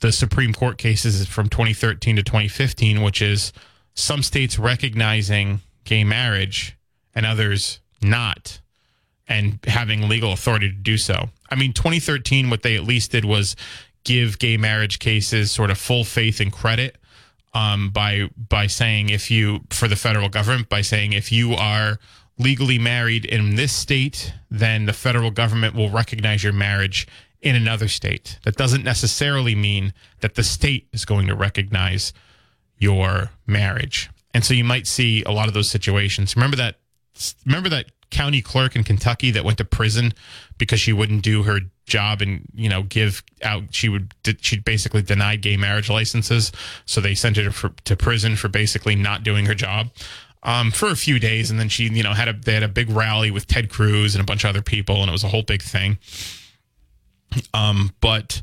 the 0.01 0.13
Supreme 0.13 0.55
Court 0.55 0.79
cases 0.79 1.27
from 1.27 1.49
2013 1.49 2.17
to 2.17 2.23
2015, 2.23 3.03
which 3.03 3.21
is 3.21 3.53
some 3.95 4.23
states 4.23 4.59
recognizing 4.59 5.61
gay 5.85 6.05
marriage 6.05 6.79
and 7.15 7.27
others 7.27 7.81
not, 8.01 8.61
and 9.27 9.59
having 9.67 10.09
legal 10.09 10.33
authority 10.33 10.69
to 10.69 10.75
do 10.75 10.97
so. 10.97 11.31
I 11.51 11.57
mean, 11.57 11.73
2013, 11.73 12.49
what 12.49 12.63
they 12.63 12.77
at 12.77 12.85
least 12.85 13.11
did 13.11 13.25
was 13.25 13.57
give 14.09 14.38
gay 14.38 14.57
marriage 14.57 14.99
cases 14.99 15.53
sort 15.53 15.71
of 15.71 15.77
full 15.77 16.03
faith 16.03 16.40
and 16.40 16.51
credit 16.51 16.97
um, 17.53 17.90
by 17.90 18.31
by 18.49 18.66
saying 18.66 19.11
if 19.11 19.31
you 19.31 19.61
for 19.68 19.87
the 19.87 19.97
federal 19.97 20.31
government 20.31 20.71
by 20.71 20.81
saying 20.81 21.12
if 21.12 21.31
you 21.31 21.53
are 21.53 21.99
legally 22.38 22.79
married 22.79 23.25
in 23.27 23.57
this 23.57 23.73
state, 23.73 24.33
then 24.51 24.87
the 24.87 24.92
federal 24.92 25.31
government 25.31 25.75
will 25.75 25.90
recognize 25.90 26.42
your 26.42 26.53
marriage 26.53 27.07
in 27.42 27.55
another 27.55 27.88
state. 27.88 28.38
That 28.44 28.57
doesn't 28.57 28.85
necessarily 28.85 29.55
mean 29.55 29.92
that 30.21 30.37
the 30.37 30.44
state 30.44 30.88
is 30.92 31.05
going 31.05 31.27
to 31.27 31.35
recognize 31.35 32.12
your 32.79 33.31
marriage. 33.47 34.09
And 34.33 34.44
so 34.44 34.55
you 34.55 34.64
might 34.64 34.87
see 34.87 35.23
a 35.25 35.33
lot 35.33 35.49
of 35.49 35.55
those 35.55 35.68
situations. 35.68 36.35
Remember 36.35 36.57
that 36.57 36.77
remember 37.44 37.68
that 37.68 37.87
county 38.11 38.40
clerk 38.40 38.75
in 38.77 38.85
Kentucky 38.85 39.31
that 39.33 39.44
went 39.44 39.59
to 39.59 39.64
prison 39.64 40.12
because 40.57 40.81
she 40.81 40.92
wouldn't 40.92 41.23
do 41.23 41.42
her 41.42 41.61
job 41.85 42.21
and 42.21 42.42
you 42.55 42.68
know 42.68 42.83
give 42.83 43.23
out 43.42 43.64
she 43.71 43.88
would 43.88 44.14
she 44.40 44.59
basically 44.59 45.03
denied 45.03 45.40
gay 45.42 45.57
marriage 45.57 45.90
licenses. 45.90 46.53
So 46.87 47.01
they 47.01 47.14
sent 47.14 47.37
her 47.37 47.51
for, 47.51 47.71
to 47.85 47.97
prison 47.97 48.37
for 48.37 48.49
basically 48.49 48.94
not 48.94 49.23
doing 49.23 49.47
her 49.47 49.55
job 49.55 49.88
um, 50.42 50.71
for 50.71 50.88
a 50.88 50.97
few 50.97 51.18
days. 51.18 51.51
And 51.51 51.59
then 51.59 51.68
she 51.68 51.85
you 51.85 52.03
know 52.03 52.12
had 52.12 52.29
a 52.29 52.33
they 52.33 52.55
had 52.55 52.62
a 52.62 52.68
big 52.68 52.90
rally 52.90 53.31
with 53.31 53.47
Ted 53.47 53.71
Cruz 53.71 54.14
and 54.14 54.23
a 54.23 54.27
bunch 54.27 54.44
of 54.44 54.51
other 54.51 54.62
people 54.62 55.01
and 55.01 55.09
it 55.09 55.12
was 55.12 55.25
a 55.25 55.29
whole 55.29 55.42
big 55.42 55.62
thing. 55.62 55.99
Um, 57.53 57.92
but 58.01 58.42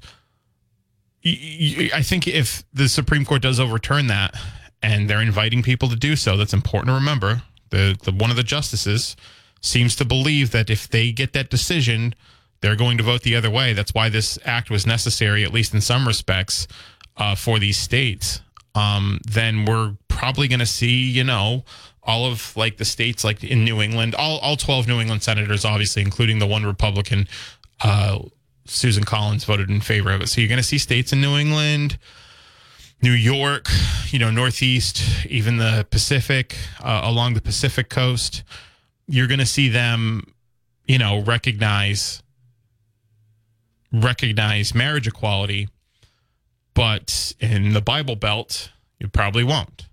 I 1.25 2.03
think 2.03 2.27
if 2.27 2.63
the 2.71 2.87
Supreme 2.87 3.25
Court 3.25 3.41
does 3.41 3.59
overturn 3.59 4.07
that 4.07 4.35
and 4.83 5.09
they're 5.09 5.21
inviting 5.21 5.63
people 5.63 5.89
to 5.89 5.95
do 5.95 6.15
so 6.15 6.37
that's 6.37 6.53
important 6.53 6.89
to 6.89 6.93
remember. 6.93 7.41
The, 7.71 7.97
the 8.03 8.11
one 8.11 8.29
of 8.29 8.37
the 8.37 8.43
justices 8.43 9.15
seems 9.65 9.95
to 9.95 10.05
believe 10.05 10.51
that 10.51 10.69
if 10.69 10.87
they 10.87 11.11
get 11.11 11.33
that 11.33 11.49
decision 11.49 12.13
they're 12.65 12.75
going 12.75 12.97
to 12.97 13.03
vote 13.03 13.21
the 13.21 13.35
other 13.35 13.49
way. 13.51 13.73
That's 13.73 13.93
why 13.93 14.09
this 14.09 14.39
act 14.43 14.71
was 14.71 14.87
necessary, 14.87 15.43
at 15.43 15.53
least 15.53 15.75
in 15.75 15.81
some 15.81 16.07
respects, 16.07 16.67
uh, 17.15 17.35
for 17.35 17.59
these 17.59 17.77
states. 17.77 18.41
Um, 18.73 19.19
then 19.23 19.65
we're 19.65 19.93
probably 20.07 20.47
going 20.47 20.59
to 20.59 20.65
see, 20.65 21.09
you 21.09 21.23
know, 21.23 21.63
all 22.01 22.25
of 22.25 22.57
like 22.57 22.77
the 22.77 22.85
states 22.85 23.23
like 23.23 23.43
in 23.43 23.63
New 23.63 23.81
England, 23.81 24.15
all, 24.15 24.39
all 24.39 24.57
12 24.57 24.87
New 24.87 24.99
England 24.99 25.21
senators, 25.21 25.63
obviously, 25.63 26.01
including 26.01 26.39
the 26.39 26.47
one 26.47 26.65
Republican, 26.65 27.27
uh, 27.83 28.19
Susan 28.65 29.03
Collins, 29.03 29.43
voted 29.43 29.69
in 29.69 29.79
favor 29.79 30.11
of 30.11 30.21
it. 30.21 30.27
So 30.27 30.41
you're 30.41 30.47
going 30.47 30.57
to 30.57 30.63
see 30.63 30.79
states 30.79 31.13
in 31.13 31.21
New 31.21 31.37
England, 31.37 31.99
New 32.99 33.11
York, 33.11 33.67
you 34.09 34.17
know, 34.17 34.31
Northeast, 34.31 35.03
even 35.27 35.57
the 35.57 35.85
Pacific, 35.91 36.57
uh, 36.83 37.01
along 37.03 37.35
the 37.35 37.41
Pacific 37.41 37.89
coast 37.89 38.43
you're 39.07 39.27
going 39.27 39.39
to 39.39 39.45
see 39.45 39.69
them, 39.69 40.23
you 40.85 40.97
know, 40.97 41.21
recognize 41.21 42.21
recognize 43.91 44.75
marriage 44.75 45.07
equality, 45.07 45.69
but 46.73 47.33
in 47.39 47.73
the 47.73 47.81
Bible 47.81 48.15
Belt, 48.15 48.71
you 48.99 49.07
probably 49.07 49.43
won't, 49.43 49.87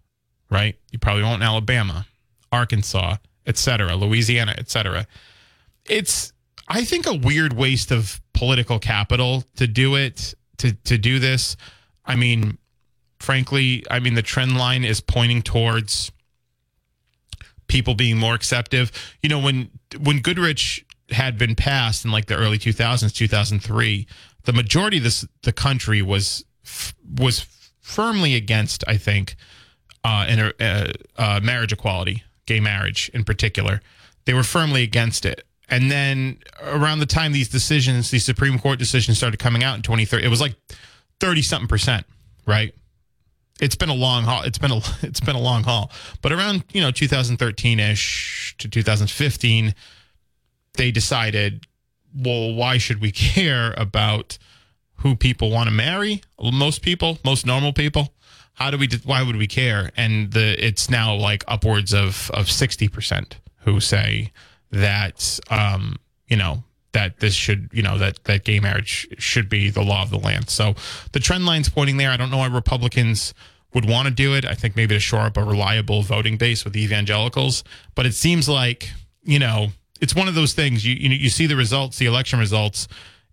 right? 0.51 0.77
You 0.91 0.99
probably 0.99 1.23
won't 1.23 1.43
in 1.43 1.47
Alabama, 1.47 2.07
Arkansas, 2.51 3.17
etc., 3.47 3.95
Louisiana, 3.97 4.55
etc. 4.59 5.07
It's 5.89 6.33
I 6.69 6.85
think 6.85 7.07
a 7.07 7.15
weird 7.15 7.53
waste 7.53 7.91
of 7.91 8.21
political 8.33 8.79
capital 8.79 9.45
to 9.57 9.67
do 9.67 9.95
it 9.95 10.35
to 10.59 10.73
to 10.73 10.99
do 10.99 11.19
this. 11.19 11.57
I 12.05 12.17
mean, 12.17 12.59
frankly, 13.19 13.85
I 13.91 14.01
mean 14.01 14.15
the 14.15 14.23
trend 14.23 14.57
line 14.57 14.85
is 14.85 15.01
pointing 15.01 15.43
towards 15.43 16.13
people 17.73 17.95
being 17.95 18.18
more 18.18 18.35
acceptive. 18.35 18.93
You 19.23 19.31
know, 19.31 19.39
when 19.39 19.70
when 19.99 20.20
Goodridge 20.20 20.85
had 21.11 21.39
been 21.39 21.55
passed 21.55 22.05
in 22.05 22.12
like 22.12 22.27
the 22.27 22.37
early 22.37 22.59
2000s, 22.59 23.12
2003, 23.12 24.07
the 24.45 24.53
majority 24.53 24.99
of 24.99 25.03
this 25.03 25.27
the 25.43 25.53
country 25.53 26.03
was 26.03 26.45
was 27.18 27.47
firmly 27.81 28.35
against, 28.35 28.85
I 28.87 28.99
think, 28.99 29.37
uh, 30.05 30.27
inter, 30.29 30.53
uh, 30.61 30.93
uh, 31.16 31.41
marriage 31.43 31.73
equality, 31.73 32.23
gay 32.47 32.61
marriage 32.61 33.11
in 33.14 33.25
particular. 33.25 33.81
They 34.27 34.35
were 34.35 34.45
firmly 34.45 34.83
against 34.83 35.25
it. 35.25 35.45
And 35.68 35.91
then 35.91 36.39
around 36.62 36.99
the 36.99 37.07
time 37.07 37.33
these 37.33 37.49
decisions, 37.49 38.11
these 38.11 38.25
Supreme 38.25 38.59
Court 38.59 38.79
decisions 38.79 39.16
started 39.16 39.39
coming 39.39 39.64
out 39.64 39.77
in 39.77 39.83
2030, 39.83 40.25
it 40.25 40.29
was 40.29 40.41
like 40.41 40.55
30 41.20 41.43
something 41.43 41.68
percent, 41.68 42.05
right? 42.47 42.75
It's 43.61 43.77
been 43.77 43.89
a 43.89 43.95
long 43.95 44.25
haul. 44.25 44.43
It's 44.43 44.59
been 44.59 44.73
a 44.73 44.81
it's 45.03 45.21
been 45.21 45.37
a 45.37 45.41
long 45.41 45.65
haul. 45.65 45.91
But 46.21 46.33
around, 46.33 46.65
you 46.73 46.81
know, 46.81 46.91
2013ish 46.91 48.57
to 48.59 48.69
2015, 48.69 49.75
they 50.75 50.91
decided, 50.91 51.67
well, 52.15 52.55
why 52.55 52.79
should 52.79 53.01
we 53.01 53.11
care 53.13 53.75
about 53.77 54.39
who 54.97 55.17
people 55.17 55.51
want 55.51 55.69
to 55.69 55.75
marry? 55.75 56.23
Most 56.41 56.83
people, 56.83 57.19
most 57.25 57.47
normal 57.47 57.73
people. 57.73 58.15
How 58.55 58.71
do 58.71 58.77
we? 58.79 58.89
Why 59.05 59.23
would 59.23 59.37
we 59.37 59.47
care? 59.47 59.91
And 59.97 60.33
the 60.33 60.65
it's 60.65 60.91
now 60.91 61.15
like 61.15 61.43
upwards 61.49 61.95
of 61.95 62.31
of 62.35 62.51
sixty 62.51 62.87
percent 62.89 63.39
who 63.65 63.81
say 63.81 64.31
that 64.71 65.41
um, 65.51 65.97
you 66.29 66.37
know 66.37 66.63
that 66.93 67.20
this 67.20 67.34
should 67.34 67.68
you 67.72 67.82
know 67.82 67.99
that 67.99 68.22
that 68.24 68.45
gay 68.45 68.61
marriage 68.61 69.09
should 69.18 69.49
be 69.49 69.70
the 69.70 69.82
law 69.82 70.03
of 70.03 70.11
the 70.11 70.18
land. 70.18 70.51
So 70.51 70.74
the 71.12 71.20
trend 71.20 71.47
line's 71.47 71.68
pointing 71.68 71.97
there. 71.97 72.11
I 72.11 72.16
don't 72.16 72.30
know 72.30 72.38
why 72.38 72.47
Republicans 72.47 73.34
would 73.74 73.88
want 73.88 74.07
to 74.09 74.14
do 74.14 74.34
it. 74.34 74.45
I 74.45 74.55
think 74.55 74.76
maybe 74.76 74.95
to 74.95 75.01
shore 75.01 75.20
up 75.20 75.36
a 75.36 75.45
reliable 75.45 76.03
voting 76.03 76.36
base 76.36 76.64
with 76.64 76.76
evangelicals. 76.76 77.64
But 77.95 78.07
it 78.07 78.14
seems 78.14 78.49
like 78.49 78.90
you 79.22 79.38
know 79.38 79.68
it's 80.01 80.14
one 80.14 80.28
of 80.28 80.34
those 80.34 80.53
things. 80.53 80.84
You 80.84 80.95
you, 80.95 81.11
you 81.11 81.30
see 81.30 81.47
the 81.47 81.57
results, 81.57 81.99
the 81.99 82.07
election 82.07 82.38
results 82.38 82.88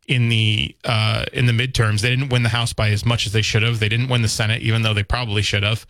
in 0.07 0.29
the 0.29 0.75
uh, 0.85 1.25
in 1.33 1.45
the 1.45 1.53
midterms. 1.53 2.01
They 2.01 2.09
didn't 2.09 2.29
win 2.29 2.43
the 2.43 2.49
House 2.49 2.73
by 2.73 2.89
as 2.89 3.05
much 3.05 3.25
as 3.25 3.33
they 3.33 3.41
should 3.41 3.63
have. 3.63 3.79
They 3.79 3.89
didn't 3.89 4.09
win 4.09 4.21
the 4.21 4.27
Senate, 4.27 4.61
even 4.61 4.81
though 4.81 4.93
they 4.93 5.03
probably 5.03 5.41
should 5.41 5.63
have. 5.63 5.85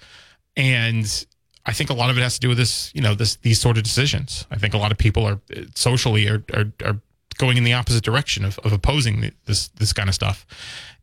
And 0.58 1.26
I 1.66 1.72
think 1.72 1.90
a 1.90 1.94
lot 1.94 2.10
of 2.10 2.18
it 2.18 2.22
has 2.22 2.34
to 2.36 2.40
do 2.40 2.50
with 2.50 2.58
this, 2.58 2.92
you 2.94 3.02
know, 3.02 3.16
this 3.16 3.36
these 3.38 3.62
sort 3.62 3.78
of 3.78 3.84
decisions. 3.84 4.46
I 4.52 4.58
think 4.58 4.74
a 4.74 4.78
lot 4.78 4.92
of 4.92 4.98
people 4.98 5.26
are 5.26 5.40
socially 5.76 6.28
are 6.28 6.44
are, 6.54 6.72
are 6.84 7.00
going 7.40 7.58
in 7.58 7.64
the 7.64 7.74
opposite 7.74 8.04
direction 8.04 8.46
of, 8.46 8.60
of 8.60 8.72
opposing 8.72 9.32
this 9.46 9.70
this 9.70 9.94
kind 9.94 10.08
of 10.08 10.14
stuff, 10.16 10.46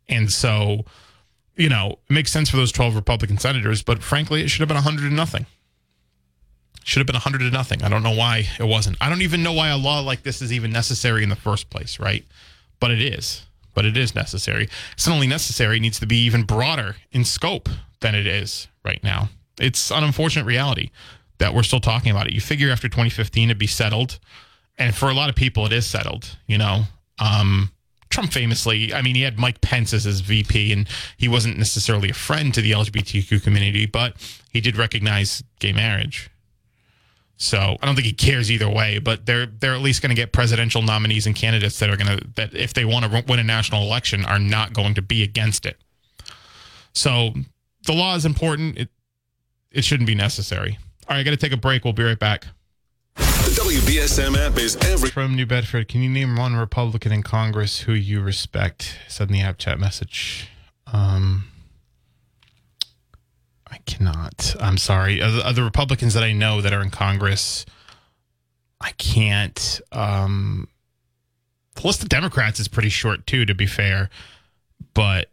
and 0.07 0.31
so 0.31 0.85
you 1.57 1.67
know 1.67 1.99
it 2.09 2.13
makes 2.13 2.31
sense 2.31 2.49
for 2.49 2.55
those 2.55 2.71
twelve 2.71 2.95
Republican 2.95 3.37
senators, 3.37 3.83
but 3.83 4.01
frankly, 4.01 4.41
it 4.41 4.47
should 4.47 4.61
have 4.61 4.69
been 4.69 4.77
hundred 4.77 5.09
to 5.09 5.13
nothing. 5.13 5.45
Should 6.85 7.01
have 7.01 7.07
been 7.07 7.17
hundred 7.17 7.39
to 7.39 7.51
nothing. 7.51 7.83
I 7.83 7.89
don't 7.89 8.03
know 8.03 8.15
why 8.15 8.47
it 8.57 8.63
wasn't. 8.63 8.95
I 9.01 9.09
don't 9.09 9.21
even 9.21 9.43
know 9.43 9.51
why 9.51 9.67
a 9.67 9.77
law 9.77 9.99
like 9.99 10.23
this 10.23 10.41
is 10.41 10.53
even 10.53 10.71
necessary 10.71 11.23
in 11.23 11.29
the 11.29 11.35
first 11.35 11.69
place, 11.69 11.99
right? 11.99 12.25
But 12.79 12.91
it 12.91 13.01
is. 13.01 13.43
But 13.73 13.85
it 13.85 13.97
is 13.97 14.15
necessary. 14.15 14.69
It's 14.93 15.05
not 15.05 15.15
only 15.15 15.27
necessary; 15.27 15.77
it 15.77 15.81
needs 15.81 15.99
to 15.99 16.07
be 16.07 16.17
even 16.23 16.43
broader 16.43 16.95
in 17.11 17.25
scope 17.25 17.67
than 17.99 18.15
it 18.15 18.25
is 18.25 18.69
right 18.85 19.03
now 19.03 19.29
it's 19.59 19.91
an 19.91 20.03
unfortunate 20.03 20.45
reality 20.45 20.91
that 21.39 21.53
we're 21.53 21.63
still 21.63 21.79
talking 21.79 22.11
about 22.11 22.27
it. 22.27 22.33
You 22.33 22.41
figure 22.41 22.71
after 22.71 22.87
2015 22.87 23.49
it'd 23.49 23.57
be 23.57 23.67
settled, 23.67 24.19
and 24.77 24.95
for 24.95 25.09
a 25.09 25.13
lot 25.13 25.29
of 25.29 25.35
people 25.35 25.65
it 25.65 25.73
is 25.73 25.85
settled. 25.85 26.37
You 26.47 26.57
know, 26.57 26.83
um, 27.19 27.71
Trump 28.09 28.31
famously, 28.31 28.93
I 28.93 29.01
mean, 29.01 29.15
he 29.15 29.21
had 29.21 29.37
Mike 29.37 29.61
Pence 29.61 29.93
as 29.93 30.05
his 30.05 30.21
VP, 30.21 30.71
and 30.71 30.87
he 31.17 31.27
wasn't 31.27 31.57
necessarily 31.57 32.09
a 32.09 32.13
friend 32.13 32.53
to 32.53 32.61
the 32.61 32.71
LGBTQ 32.71 33.43
community, 33.43 33.85
but 33.85 34.15
he 34.51 34.61
did 34.61 34.77
recognize 34.77 35.43
gay 35.59 35.73
marriage. 35.73 36.29
So 37.37 37.77
I 37.81 37.85
don't 37.85 37.93
think 37.93 38.07
he 38.07 38.13
cares 38.13 38.49
either 38.49 38.69
way, 38.69 38.97
but 38.97 39.27
they're 39.27 39.45
they're 39.45 39.75
at 39.75 39.81
least 39.81 40.01
going 40.01 40.09
to 40.09 40.15
get 40.15 40.31
presidential 40.31 40.81
nominees 40.81 41.27
and 41.27 41.35
candidates 41.35 41.77
that 41.79 41.89
are 41.89 41.97
going 41.97 42.17
to 42.17 42.27
that 42.35 42.55
if 42.55 42.73
they 42.73 42.83
want 42.83 43.05
to 43.05 43.23
win 43.27 43.39
a 43.39 43.43
national 43.43 43.83
election 43.83 44.25
are 44.25 44.39
not 44.39 44.73
going 44.73 44.95
to 44.95 45.03
be 45.03 45.21
against 45.21 45.67
it. 45.67 45.77
So 46.93 47.33
the 47.85 47.93
law 47.93 48.15
is 48.15 48.25
important. 48.25 48.79
It, 48.79 48.89
it 49.71 49.83
shouldn't 49.83 50.07
be 50.07 50.15
necessary. 50.15 50.79
All 51.07 51.15
right, 51.15 51.19
I 51.19 51.23
got 51.23 51.31
to 51.31 51.37
take 51.37 51.51
a 51.51 51.57
break. 51.57 51.83
We'll 51.83 51.93
be 51.93 52.03
right 52.03 52.17
back. 52.17 52.47
WBSM 53.67 54.37
app 54.37 54.57
is 54.57 54.77
every. 54.77 55.09
From 55.09 55.35
New 55.35 55.45
Bedford, 55.45 55.89
can 55.89 56.01
you 56.01 56.09
name 56.09 56.37
one 56.37 56.55
Republican 56.55 57.11
in 57.11 57.21
Congress 57.21 57.81
who 57.81 57.91
you 57.91 58.21
respect? 58.21 58.97
In 59.19 59.27
the 59.27 59.41
app 59.41 59.57
chat 59.57 59.77
message. 59.77 60.47
Um, 60.93 61.49
I 63.69 63.79
cannot. 63.79 64.55
I'm 64.61 64.77
sorry. 64.77 65.19
Of 65.19 65.33
the, 65.33 65.49
of 65.49 65.55
the 65.55 65.63
Republicans 65.63 66.13
that 66.13 66.23
I 66.23 66.31
know 66.31 66.61
that 66.61 66.71
are 66.71 66.81
in 66.81 66.91
Congress, 66.91 67.65
I 68.79 68.91
can't. 68.91 69.81
Um, 69.91 70.69
the 71.75 71.85
list 71.85 72.01
of 72.01 72.07
Democrats 72.07 72.61
is 72.61 72.69
pretty 72.69 72.87
short 72.87 73.27
too, 73.27 73.45
to 73.45 73.53
be 73.53 73.65
fair. 73.65 74.09
But 74.93 75.29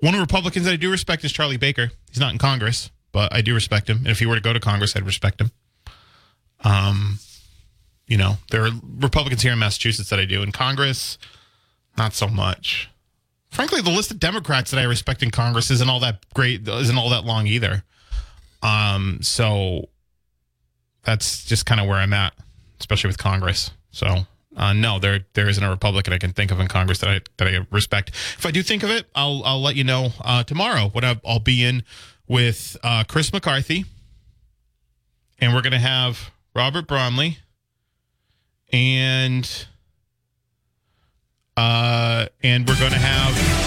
one 0.00 0.12
of 0.12 0.18
the 0.18 0.24
Republicans 0.24 0.66
that 0.66 0.72
I 0.72 0.76
do 0.76 0.90
respect 0.90 1.24
is 1.24 1.32
Charlie 1.32 1.56
Baker. 1.56 1.92
He's 2.10 2.20
not 2.20 2.32
in 2.32 2.38
Congress 2.38 2.90
but 3.12 3.34
I 3.34 3.40
do 3.40 3.54
respect 3.54 3.90
him. 3.90 3.98
And 3.98 4.08
if 4.08 4.18
he 4.18 4.26
were 4.26 4.36
to 4.36 4.40
go 4.40 4.52
to 4.52 4.60
Congress, 4.60 4.94
I'd 4.94 5.04
respect 5.04 5.40
him. 5.40 5.50
Um, 6.62 7.18
you 8.10 8.16
know, 8.16 8.38
there 8.50 8.66
are 8.66 8.70
Republicans 8.98 9.40
here 9.40 9.52
in 9.52 9.58
Massachusetts 9.60 10.10
that 10.10 10.18
I 10.18 10.24
do. 10.24 10.42
In 10.42 10.50
Congress, 10.50 11.16
not 11.96 12.12
so 12.12 12.26
much. 12.26 12.90
Frankly, 13.50 13.80
the 13.80 13.90
list 13.90 14.10
of 14.10 14.18
Democrats 14.18 14.72
that 14.72 14.80
I 14.80 14.82
respect 14.82 15.22
in 15.22 15.30
Congress 15.30 15.70
isn't 15.70 15.88
all 15.88 16.00
that 16.00 16.26
great, 16.34 16.66
isn't 16.66 16.98
all 16.98 17.10
that 17.10 17.24
long 17.24 17.46
either. 17.46 17.84
Um, 18.62 19.20
so 19.22 19.88
that's 21.04 21.44
just 21.44 21.66
kind 21.66 21.80
of 21.80 21.86
where 21.86 21.98
I'm 21.98 22.12
at, 22.12 22.34
especially 22.80 23.08
with 23.08 23.18
Congress. 23.18 23.70
So 23.92 24.26
uh, 24.56 24.72
no, 24.72 24.98
there 24.98 25.20
there 25.34 25.48
isn't 25.48 25.62
a 25.62 25.70
Republican 25.70 26.12
I 26.12 26.18
can 26.18 26.32
think 26.32 26.50
of 26.50 26.58
in 26.58 26.66
Congress 26.66 26.98
that 26.98 27.10
I 27.10 27.20
that 27.36 27.46
I 27.46 27.64
respect. 27.70 28.10
If 28.10 28.44
I 28.44 28.50
do 28.50 28.64
think 28.64 28.82
of 28.82 28.90
it, 28.90 29.06
I'll 29.14 29.42
I'll 29.44 29.62
let 29.62 29.76
you 29.76 29.84
know 29.84 30.10
uh, 30.22 30.42
tomorrow. 30.42 30.88
What 30.88 31.04
I'll, 31.04 31.20
I'll 31.24 31.38
be 31.38 31.64
in 31.64 31.84
with 32.26 32.76
uh, 32.82 33.04
Chris 33.06 33.32
McCarthy, 33.32 33.84
and 35.40 35.54
we're 35.54 35.62
to 35.62 35.78
have 35.78 36.32
Robert 36.56 36.88
Bromley 36.88 37.38
and 38.72 39.66
uh, 41.56 42.26
and 42.42 42.68
we're 42.68 42.78
going 42.78 42.92
to 42.92 42.98
have 42.98 43.59